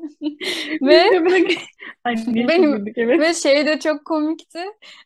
[0.82, 1.25] ve
[2.47, 3.19] benim evet.
[3.19, 4.63] ve şey de çok komikti.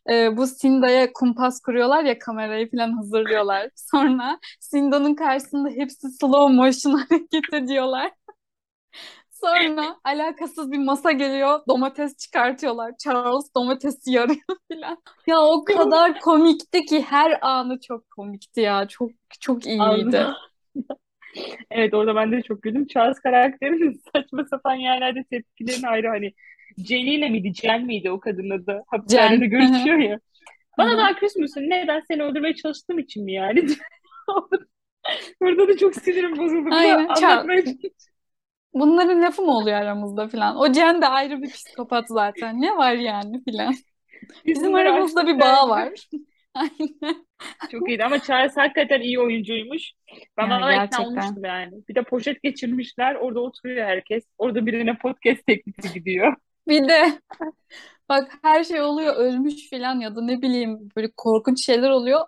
[0.09, 3.69] Ee, bu Sinda'ya kumpas kuruyorlar ya kamerayı falan hazırlıyorlar.
[3.75, 8.11] Sonra Sinda'nın karşısında hepsi slow motion hareket ediyorlar.
[9.43, 11.59] Sonra alakasız bir masa geliyor.
[11.67, 12.97] Domates çıkartıyorlar.
[12.97, 14.97] Charles domatesi yarıyor filan.
[15.27, 18.87] Ya o kadar komikti ki her anı çok komikti ya.
[18.87, 20.25] Çok çok iyiydi.
[21.71, 22.87] evet orada ben de çok güldüm.
[22.87, 26.33] Charles karakterinin saçma sapan yerlerde tepkilerin ayrı hani
[26.77, 27.53] Jenny ile miydi?
[27.53, 28.83] Jen miydi o kadının adı?
[28.87, 30.19] Hapishanede görüşüyor ya.
[30.77, 31.69] Bana daha küs müsün?
[31.69, 33.67] Ne ben seni öldürmeye çalıştığım için mi yani?
[35.41, 36.69] Orada da çok sinirim bozuldu.
[36.71, 37.13] Aynen.
[37.13, 37.75] Charles,
[38.73, 40.57] bunların lafı mı oluyor aramızda filan.
[40.57, 42.61] O Cen de ayrı bir psikopat zaten.
[42.61, 43.75] Ne var yani filan.
[44.45, 45.89] Bizim aramızda bir bağ var.
[46.53, 47.25] Aynen.
[47.71, 49.91] Çok iyiydi ama Charles hakikaten iyi oyuncuymuş.
[50.37, 51.71] Ben yani valla ikna olmuştum yani.
[51.89, 53.15] Bir de poşet geçirmişler.
[53.15, 54.23] Orada oturuyor herkes.
[54.37, 56.35] Orada birine podcast teklifi gidiyor.
[56.67, 57.19] Bir de
[58.09, 62.21] bak her şey oluyor ölmüş filan ya da ne bileyim böyle korkunç şeyler oluyor.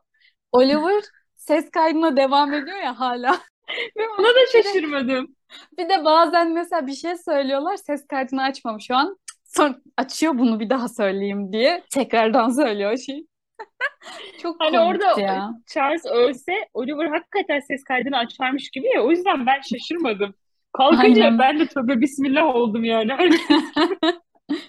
[0.52, 1.04] Oliver
[1.36, 3.32] ses kaydına devam ediyor ya hala.
[3.98, 5.36] Ve ona da şaşırmadım.
[5.78, 9.18] Bir de bazen mesela bir şey söylüyorlar ses kaydını açmam şu an.
[9.44, 13.26] Sonra açıyor bunu bir daha söyleyeyim diye tekrardan söylüyor şey.
[14.42, 15.50] Çok hani orada ya.
[15.68, 20.34] Charles ölse Oliver hakikaten ses kaydını açarmış gibi ya o yüzden ben şaşırmadım.
[20.74, 21.40] Kalkınca Aynen.
[21.40, 23.12] ben de tövbe bismillah oldum yani.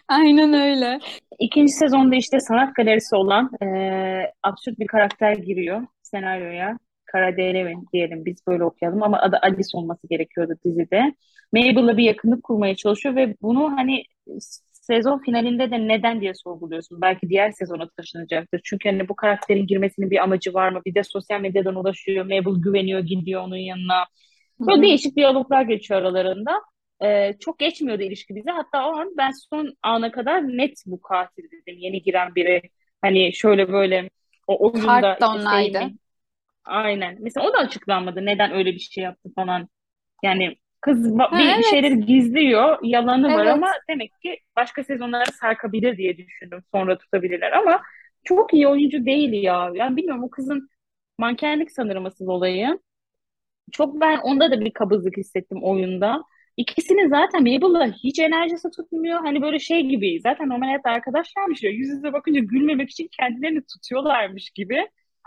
[0.08, 0.98] Aynen öyle.
[1.38, 3.66] İkinci sezonda işte sanat galerisi olan e,
[4.42, 6.78] absürt bir karakter giriyor senaryoya.
[7.06, 7.30] Kara
[7.64, 11.14] mi diyelim biz böyle okuyalım ama adı Alice olması gerekiyordu dizide.
[11.52, 14.02] Mabel'la bir yakınlık kurmaya çalışıyor ve bunu hani
[14.86, 17.00] sezon finalinde de neden diye sorguluyorsun.
[17.00, 18.60] Belki diğer sezona taşınacaktır.
[18.64, 20.80] Çünkü hani bu karakterin girmesinin bir amacı var mı?
[20.86, 22.24] Bir de sosyal medyadan ulaşıyor.
[22.24, 24.04] Mabel güveniyor, gidiyor onun yanına.
[24.60, 26.62] Böyle değişik diyaloglar geçiyor aralarında.
[27.04, 28.50] Ee, çok geçmiyordu ilişki bize.
[28.50, 31.78] Hatta o an ben son ana kadar net bu katil dedim.
[31.78, 32.62] Yeni giren biri.
[33.02, 34.10] Hani şöyle böyle
[34.46, 35.78] o oyunda Kart da işte onaydı.
[36.66, 37.16] Aynen.
[37.20, 38.26] Mesela o da açıklanmadı.
[38.26, 39.68] Neden öyle bir şey yaptı falan.
[40.24, 41.66] Yani kız ba- Ha, bir evet.
[41.70, 42.78] şeyleri gizliyor.
[42.82, 43.54] Yalanı var Evet.
[43.54, 46.62] ama demek ki başka sezonlara sarkabilir diye düşündüm.
[46.72, 47.82] Sonra tutabilirler ama
[48.24, 49.70] çok iyi oyuncu değil ya.
[49.74, 50.68] Yani bilmiyorum o kızın
[51.18, 52.78] mankenlik sanırım asıl olayı.
[53.72, 56.22] Çok ben onda da bir kabızlık hissettim oyunda.
[56.56, 59.20] İkisinin zaten Mabel'la hiç enerjisi tutmuyor.
[59.20, 63.62] Hani böyle şey gibi zaten normal hayatta arkadaşlarmış ya yüz yüze bakınca gülmemek için kendilerini
[63.66, 64.86] tutuyorlarmış gibi.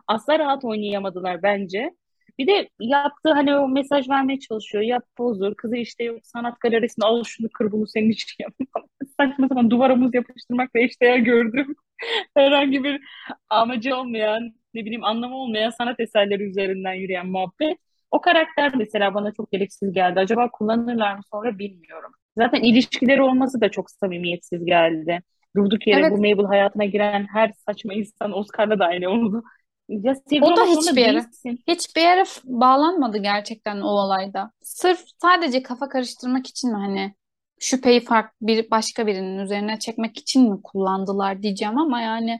[0.10, 1.92] Asla rahat oynayamadılar bence.
[2.40, 4.84] Bir de yaptığı hani o mesaj vermeye çalışıyor.
[4.84, 5.56] Yap pozdur.
[5.56, 8.54] Kızı işte yok sanat galerisine al şunu kır bunu senin için yap.
[9.18, 11.76] Saçma sapan duvara muz yapıştırmakla eşdeğer gördüm.
[12.36, 13.02] Herhangi bir
[13.50, 17.78] amacı olmayan, ne bileyim anlamı olmayan sanat eserleri üzerinden yürüyen muhabbet.
[18.12, 20.20] O karakter mesela bana çok gereksiz geldi.
[20.20, 22.12] Acaba kullanırlar mı sonra bilmiyorum.
[22.38, 25.22] Zaten ilişkileri olması da çok samimiyetsiz geldi.
[25.56, 26.12] Durduk yere Evet.
[26.12, 29.44] bu Mabel hayatına giren her saçma insan Oscar'la da aynı oldu.
[29.90, 31.64] Ya O da hiçbir yere değilsin.
[31.68, 34.52] hiçbir yere bağlanmadı gerçekten o olayda.
[34.62, 37.14] Sırf sadece kafa karıştırmak için mi hani
[37.60, 42.40] şüpheyi farklı bir başka birinin üzerine çekmek için mi kullandılar diyeceğim ama yani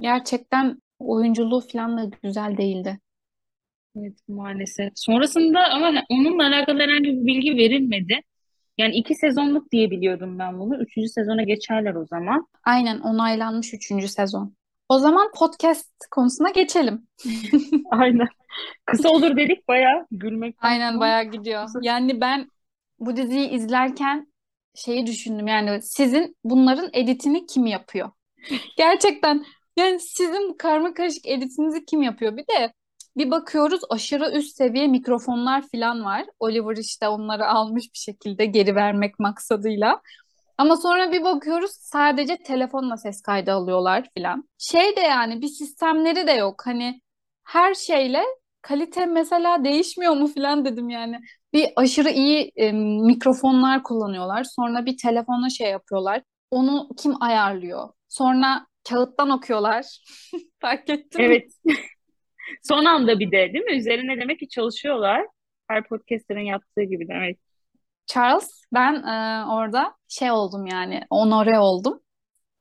[0.00, 3.00] gerçekten oyunculuğu falan da güzel değildi.
[3.96, 4.92] Evet maalesef.
[4.94, 8.20] Sonrasında ama onunla alakalı herhangi bir bilgi verilmedi.
[8.78, 10.76] Yani iki sezonluk diye biliyordum ben bunu.
[10.82, 12.46] Üçüncü sezona geçerler o zaman.
[12.64, 14.54] Aynen onaylanmış üçüncü sezon.
[14.90, 17.08] O zaman podcast konusuna geçelim.
[17.90, 18.28] Aynen.
[18.86, 21.68] Kısa olur dedik bayağı gülmekten Aynen bayağı gidiyor.
[21.82, 22.50] Yani ben
[22.98, 24.32] bu diziyi izlerken
[24.74, 28.10] şeyi düşündüm yani sizin bunların editini kim yapıyor?
[28.76, 29.44] Gerçekten
[29.76, 32.36] yani sizin bu karma karışık editinizi kim yapıyor?
[32.36, 32.72] Bir de
[33.16, 36.26] bir bakıyoruz aşırı üst seviye mikrofonlar falan var.
[36.40, 40.00] Oliver işte onları almış bir şekilde geri vermek maksadıyla.
[40.60, 44.48] Ama sonra bir bakıyoruz sadece telefonla ses kaydı alıyorlar falan.
[44.58, 46.62] Şey de yani bir sistemleri de yok.
[46.64, 47.00] Hani
[47.44, 48.22] her şeyle
[48.62, 51.20] kalite mesela değişmiyor mu falan dedim yani.
[51.52, 52.72] Bir aşırı iyi e,
[53.06, 54.44] mikrofonlar kullanıyorlar.
[54.44, 56.22] Sonra bir telefonla şey yapıyorlar.
[56.50, 57.88] Onu kim ayarlıyor?
[58.08, 59.84] Sonra kağıttan okuyorlar.
[60.60, 61.20] Fark ettin?
[61.22, 61.50] Evet.
[62.62, 63.76] Son anda bir de değil mi?
[63.76, 65.26] Üzerine demek ki çalışıyorlar.
[65.68, 67.36] Her podcaster'ın yaptığı gibi de.
[68.12, 72.00] Charles ben e, orada şey oldum yani onore oldum.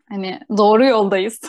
[0.10, 1.39] Hani doğru yoldayız.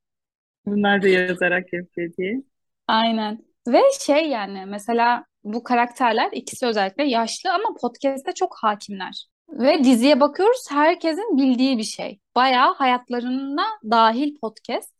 [0.66, 2.42] Bunlar da yazarak yapıyor diye.
[2.86, 3.44] Aynen.
[3.68, 9.26] Ve şey yani mesela bu karakterler ikisi özellikle yaşlı ama podcast'te çok hakimler.
[9.48, 12.20] Ve diziye bakıyoruz herkesin bildiği bir şey.
[12.36, 14.94] Bayağı hayatlarına dahil podcast.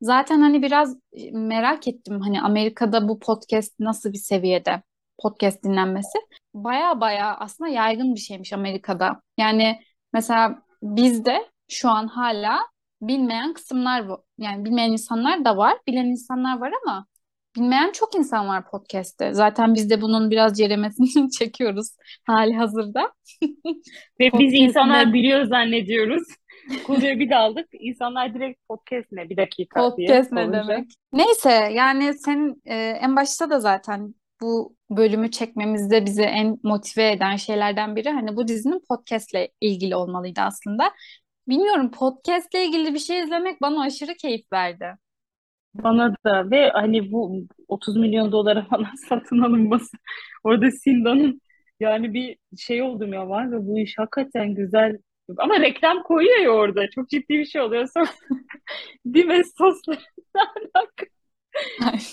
[0.00, 0.96] Zaten hani biraz
[1.32, 4.82] merak ettim hani Amerika'da bu podcast nasıl bir seviyede
[5.18, 6.18] podcast dinlenmesi.
[6.54, 9.20] Bayağı bayağı aslında yaygın bir şeymiş Amerika'da.
[9.38, 9.80] Yani
[10.12, 12.58] mesela bizde şu an hala
[13.02, 14.20] bilmeyen kısımlar var.
[14.38, 17.06] Yani bilmeyen insanlar da var, bilen insanlar var ama
[17.56, 19.34] bilmeyen çok insan var podcast'te.
[19.34, 21.96] Zaten biz de bunun biraz ceremesini çekiyoruz
[22.26, 23.12] hali hazırda.
[24.20, 26.22] Ve biz Podcast insanlar biliyor zannediyoruz.
[26.86, 27.68] Konuya bir daldık.
[27.72, 29.28] İnsanlar direkt podcast ne?
[29.28, 30.62] Bir dakika diye Podcast ne olunca.
[30.62, 30.90] demek?
[31.12, 37.36] Neyse yani senin e, en başta da zaten bu bölümü çekmemizde bizi en motive eden
[37.36, 40.90] şeylerden biri hani bu dizinin podcastle ilgili olmalıydı aslında.
[41.48, 44.96] Bilmiyorum podcastle ilgili bir şey izlemek bana aşırı keyif verdi.
[45.74, 49.96] Bana da ve hani bu 30 milyon dolara falan satın alınması
[50.44, 51.40] orada Sinda'nın
[51.80, 54.98] yani bir şey oldum ya var ve bu iş hakikaten güzel
[55.38, 58.06] ama reklam koyuyor ya orada çok ciddi bir şey oluyor sonra
[59.14, 60.06] Dime soslarından.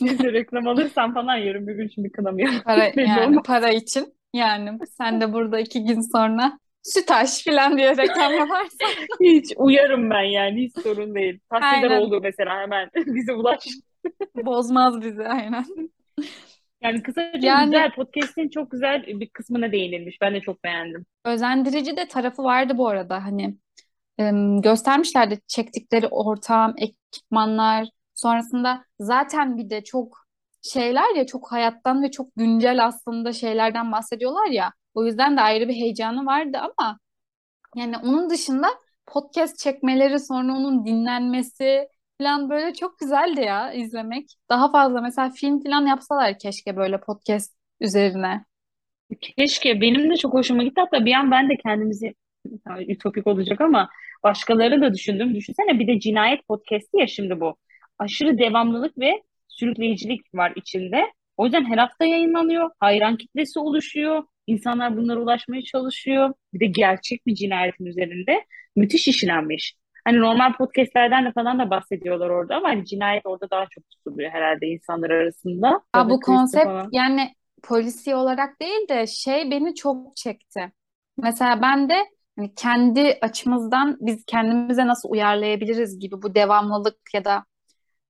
[0.02, 2.62] Neyse reklam alırsam falan yarın bir gün şimdi kınamayalım.
[2.62, 8.34] Para yani para için yani sen de burada iki gün sonra sütaş falan diye reklam
[8.34, 8.90] yaparsan
[9.22, 11.40] Hiç uyarım ben yani hiç sorun değil.
[11.50, 13.64] Takseder aynen oldu mesela hemen bize ulaş.
[14.36, 15.66] bozmaz bizi aynen.
[16.82, 20.18] Yani kısaca Yani güzel podcast'in çok güzel bir kısmına değinilmiş.
[20.22, 21.06] Ben de çok beğendim.
[21.26, 23.56] özendirici de tarafı vardı bu arada hani
[24.62, 30.28] göstermişlerdi çektikleri ortam, ekipmanlar sonrasında zaten bir de çok
[30.62, 35.68] şeyler ya çok hayattan ve çok güncel aslında şeylerden bahsediyorlar ya o yüzden de ayrı
[35.70, 37.00] bir heyecanı vardı ama
[37.76, 38.68] yani onun dışında
[39.08, 41.88] podcast çekmeleri sonra onun dinlenmesi
[42.22, 44.36] falan böyle çok güzeldi ya izlemek.
[44.50, 48.46] Daha fazla mesela film falan yapsalar keşke böyle podcast üzerine.
[49.22, 50.82] Keşke benim de çok hoşuma gitti.
[50.82, 52.14] Hatta bir an ben de kendimizi
[52.88, 53.90] ütopik olacak ama
[54.24, 55.36] başkaları da düşündüm.
[55.36, 57.56] Düşünsene bir de cinayet podcast'i ya şimdi bu.
[58.00, 61.04] Aşırı devamlılık ve sürükleyicilik var içinde.
[61.38, 62.70] O yüzden her hafta yayınlanıyor.
[62.80, 64.24] Hayran kitlesi oluşuyor.
[64.48, 66.34] İnsanlar bunlara ulaşmaya çalışıyor.
[66.54, 69.76] Bir de gerçek bir cinayetin üzerinde müthiş işlenmiş.
[70.06, 74.32] Hani normal podcastlerden de falan da bahsediyorlar orada ama hani cinayet orada daha çok tutuluyor
[74.32, 75.82] herhalde insanlar arasında.
[75.94, 77.34] Aa, bu konsept yani
[77.64, 80.72] polisi olarak değil de şey beni çok çekti.
[81.18, 81.96] Mesela ben de
[82.36, 87.46] hani kendi açımızdan biz kendimize nasıl uyarlayabiliriz gibi bu devamlılık ya da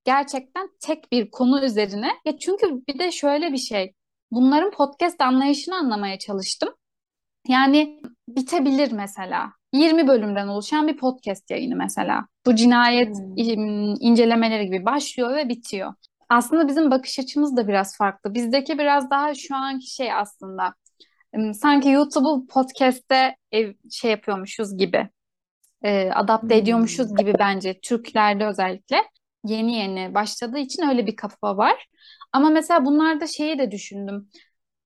[0.04, 2.10] gerçekten tek bir konu üzerine.
[2.24, 3.94] Ya çünkü bir de şöyle bir şey.
[4.30, 6.68] Bunların podcast anlayışını anlamaya çalıştım.
[7.48, 9.52] Yani bitebilir mesela.
[9.72, 12.26] 20 bölümden oluşan bir podcast yayını mesela.
[12.46, 13.94] Bu cinayet hmm.
[14.00, 15.94] incelemeleri gibi başlıyor ve bitiyor.
[16.28, 18.34] Aslında bizim bakış açımız da biraz farklı.
[18.34, 20.74] Bizdeki biraz daha şu anki şey aslında.
[21.54, 23.36] Sanki YouTube'u podcast'te
[23.90, 25.08] şey yapıyormuşuz gibi.
[25.82, 26.62] E, adapte hmm.
[26.62, 28.96] ediyormuşuz gibi bence Türklerde özellikle
[29.44, 31.86] yeni yeni başladığı için öyle bir kafa var.
[32.32, 34.28] Ama mesela bunlarda şeyi de düşündüm.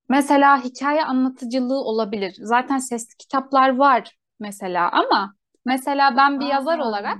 [0.09, 2.37] Mesela hikaye anlatıcılığı olabilir.
[2.41, 5.35] Zaten sesli kitaplar var mesela ama
[5.65, 6.49] mesela ben bir Aa.
[6.49, 7.19] yazar olarak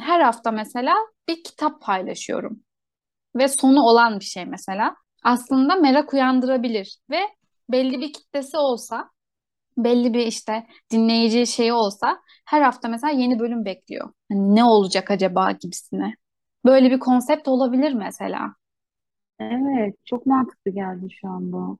[0.00, 0.94] her hafta mesela
[1.28, 2.60] bir kitap paylaşıyorum.
[3.36, 4.96] Ve sonu olan bir şey mesela.
[5.24, 7.20] Aslında merak uyandırabilir ve
[7.70, 9.10] belli bir kitlesi olsa,
[9.76, 14.12] belli bir işte dinleyici şeyi olsa her hafta mesela yeni bölüm bekliyor.
[14.32, 16.14] Hani ne olacak acaba gibisine.
[16.64, 18.54] Böyle bir konsept olabilir mesela.
[19.40, 21.78] Evet, çok mantıklı geldi şu an bu.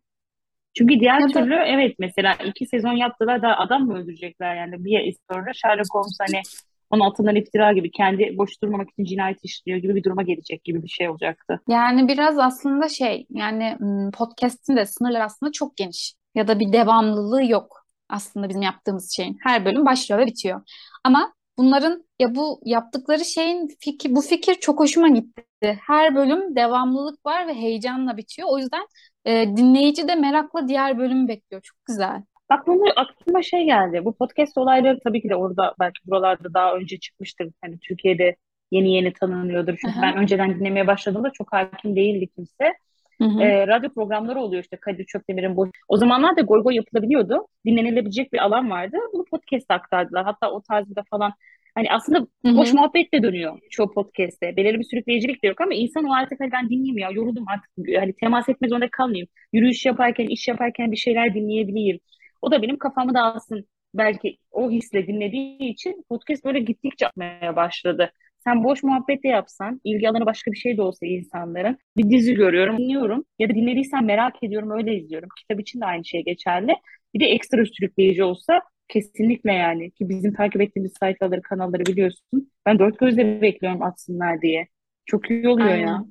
[0.75, 4.85] Çünkü diğer Ya da türlü evet mesela iki sezon yaptılar da adam mı öldürecekler yani
[4.85, 6.43] bir sonra Sherlock Holmes hani
[6.91, 10.83] onun altından iftira gibi kendi boş durmamak için cinayet işliyor gibi bir duruma gelecek gibi
[10.83, 11.61] bir şey olacaktı.
[11.69, 13.77] yani biraz aslında şey yani
[14.13, 19.39] podcast'in de sınırları aslında çok geniş ya da bir devamlılığı yok aslında bizim yaptığımız şeyin.
[19.43, 20.61] Her bölüm başlıyor ve bitiyor.
[21.05, 25.43] Ama bunların ya bu yaptıkları şeyin fikir, bu fikir çok hoşuma gitti.
[25.87, 28.49] Her bölüm devamlılık var ve heyecanla bitiyor.
[28.51, 28.87] O yüzden
[29.25, 31.63] e, dinleyici de merakla diğer bölümü bekliyor.
[31.63, 32.23] Çok güzel.
[32.49, 34.05] Aklıma, aklıma şey geldi.
[34.05, 37.49] Bu podcast olayları tabii ki de orada belki buralarda daha önce çıkmıştır.
[37.61, 38.37] Hani Türkiye'de
[38.71, 39.77] yeni yeni tanınıyordur.
[39.81, 40.03] Çünkü Aha.
[40.03, 42.75] ben önceden dinlemeye başladığımda çok hakim değildi kimse.
[43.21, 43.43] Hı hı.
[43.43, 45.71] E, radyo programları oluyor işte Kadir Çöpdemir'in boş.
[45.89, 47.47] O zamanlar da goy goy yapılabiliyordu.
[47.67, 48.97] Dinlenilebilecek bir alan vardı.
[49.13, 50.25] Bunu podcast aktardılar.
[50.25, 51.33] Hatta o tarzda falan
[51.79, 52.57] Hani aslında Hı-hı.
[52.57, 54.57] boş muhabbet de dönüyor çoğu podcast'te.
[54.57, 58.01] Belirli bir sürükleyicilik de yok ama insan o artık hani ben dinleyeyim ya yoruldum artık.
[58.01, 59.29] Hani temas etme zorunda kalmayayım.
[59.53, 62.01] Yürüyüş yaparken, iş yaparken bir şeyler dinleyebileyim.
[62.43, 63.67] O da benim kafamı dağılsın.
[63.95, 68.13] Belki o hisle dinlediği için podcast böyle gittikçe atmaya başladı.
[68.39, 72.35] Sen boş muhabbet de yapsan, ilgi alanı başka bir şey de olsa insanların, bir dizi
[72.35, 75.29] görüyorum, dinliyorum ya da dinlediysen merak ediyorum, öyle izliyorum.
[75.39, 76.73] Kitap için de aynı şey geçerli.
[77.15, 82.51] Bir de ekstra sürükleyici olsa Kesinlikle yani ki bizim takip ettiğimiz sayfaları, kanalları biliyorsun.
[82.67, 84.69] Ben dört gözle bekliyorum atsınlar diye.
[85.07, 85.87] Çok iyi oluyor Aynen.
[85.89, 86.05] ya.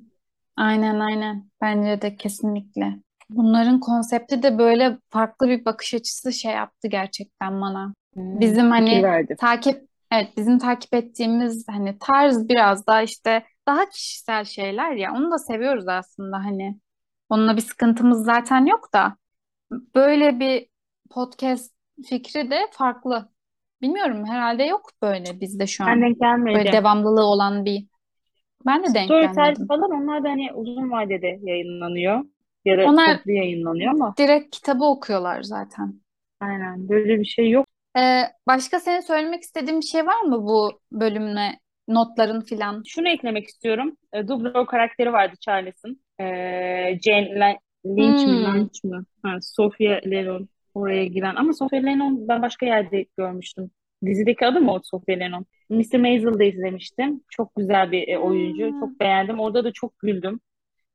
[0.56, 1.50] Aynen aynen.
[1.60, 2.94] Bence de kesinlikle.
[3.30, 7.94] Bunların konsepti de böyle farklı bir bakış açısı şey yaptı gerçekten bana.
[8.14, 9.02] Hmm, Bizim hani
[9.38, 15.12] takip evet bizim takip ettiğimiz hani tarz biraz daha işte daha kişisel şeyler ya.
[15.14, 16.78] Onu da seviyoruz aslında hani.
[17.28, 19.16] Onunla bir sıkıntımız zaten yok da
[19.94, 20.66] böyle bir
[21.10, 21.74] podcast
[22.08, 23.28] fikri de farklı.
[23.82, 26.02] Bilmiyorum herhalde yok böyle bizde şu Ben an.
[26.02, 27.86] denk Böyle devamlılığı olan bir.
[28.66, 29.66] Ben de denk Storytel gelmedim.
[29.68, 32.24] falan onlar da hani uzun vadede yayınlanıyor.
[32.64, 36.00] Ya da Onlar toplu yayınlanıyor ama direkt kitabı okuyorlar zaten.
[36.40, 37.66] aynen böyle bir şey yok.
[37.98, 42.82] Ee, başka senin söylemek istediğin bir şey var mı bu bölümle notların filan?
[42.86, 43.96] Şunu eklemek istiyorum.
[44.12, 46.00] E, Dubrow karakteri vardı Charles'ın.
[46.20, 46.24] E,
[47.04, 48.54] Jane Lan- Lynch mi, Hmm.
[48.54, 49.04] Lynch mi?
[49.22, 51.34] Ha, Sophia Lennon oraya giren.
[51.36, 53.70] Ama Sophia Lennon ben başka yerde görmüştüm.
[54.06, 55.46] Dizideki adı mı o Sophia Lennon?
[55.70, 55.98] Mr.
[55.98, 57.20] Maisel'da izlemiştim.
[57.30, 58.66] Çok güzel bir e, oyuncu.
[58.70, 58.80] Hmm.
[58.80, 59.40] Çok beğendim.
[59.40, 60.40] Orada da çok güldüm.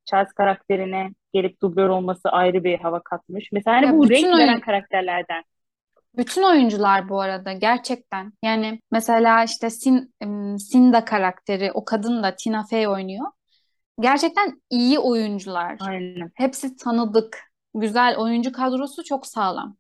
[0.06, 3.50] Charles karakterine gelip dublör olması ayrı bir hava katmış.
[3.52, 5.44] Mesela hani Ya bu renk veren oyun karakterlerden.
[6.18, 8.34] Bütün oyuncular bu arada gerçekten.
[8.44, 10.14] Yani mesela işte Sin,
[10.58, 13.26] Sinda karakteri o kadın da Tina Fey oynuyor.
[14.00, 15.78] Gerçekten iyi oyuncular.
[15.82, 16.32] Aynen.
[16.36, 17.40] Hepsi tanıdık.
[17.76, 19.78] Güzel oyuncu kadrosu çok sağlam.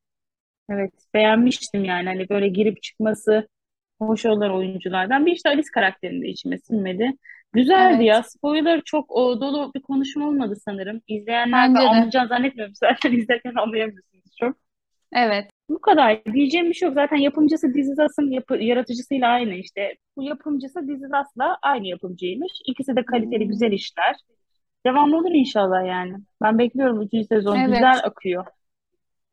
[0.69, 3.47] Evet, beğenmiştim yani hani böyle girip çıkması
[4.01, 5.25] hoş olan oyunculardan.
[5.25, 7.11] Bir işte Alice karakterinin de içime sinmedi.
[7.53, 8.15] Güzeldi ya.
[8.15, 8.31] Evet.
[8.31, 11.01] Spoiler çok o, dolu bir konuşma olmadı sanırım.
[11.07, 11.88] İzleyenler Bence de.
[11.88, 12.75] anlayacağını zannetmiyorum.
[12.79, 14.57] Zaten izlerken anlayamıyorsunuz çok.
[15.13, 15.53] Evet.
[15.74, 16.26] Bu kadar.
[16.34, 16.95] Diyeceğim bir şey yok.
[16.95, 19.93] Zaten yapımcısı Us'ın yapı, yaratıcısıyla aynı işte.
[20.17, 22.51] Bu yapımcısı Us'la aynı yapımcıymış.
[22.65, 24.15] İkisi de kaliteli güzel işler.
[24.86, 26.13] Devam olur inşallah yani.
[26.41, 27.55] Ben bekliyorum üçüncü sezon.
[27.55, 27.67] Evet.
[27.67, 28.45] Güzel akıyor.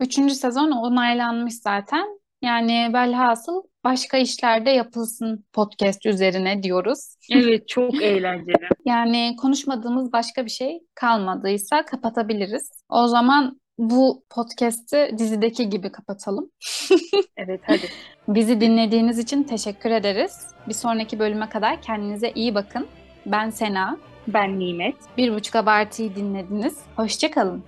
[0.01, 2.21] Üçüncü sezon onaylanmış zaten.
[2.43, 7.17] Yani velhasıl başka işlerde yapılsın podcast üzerine diyoruz.
[7.31, 8.69] Evet çok eğlenceli.
[8.85, 12.71] Yani konuşmadığımız başka bir şey kalmadıysa kapatabiliriz.
[12.89, 16.51] O zaman bu podcast'i dizideki gibi kapatalım.
[17.37, 17.89] Evet hadi.
[18.29, 20.47] Bizi dinlediğiniz için teşekkür ederiz.
[20.69, 22.87] Bir sonraki bölüme kadar kendinize iyi bakın.
[23.27, 23.99] Ben Sena.
[24.29, 24.97] Ben Nimet.
[25.17, 26.79] Bir buçuk abartıyı dinlediniz.
[26.97, 27.65] Hoşçakalın.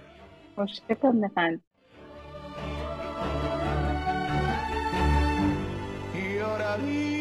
[0.56, 1.60] Hoşçakalın efendim.
[6.38, 7.12] Yorali,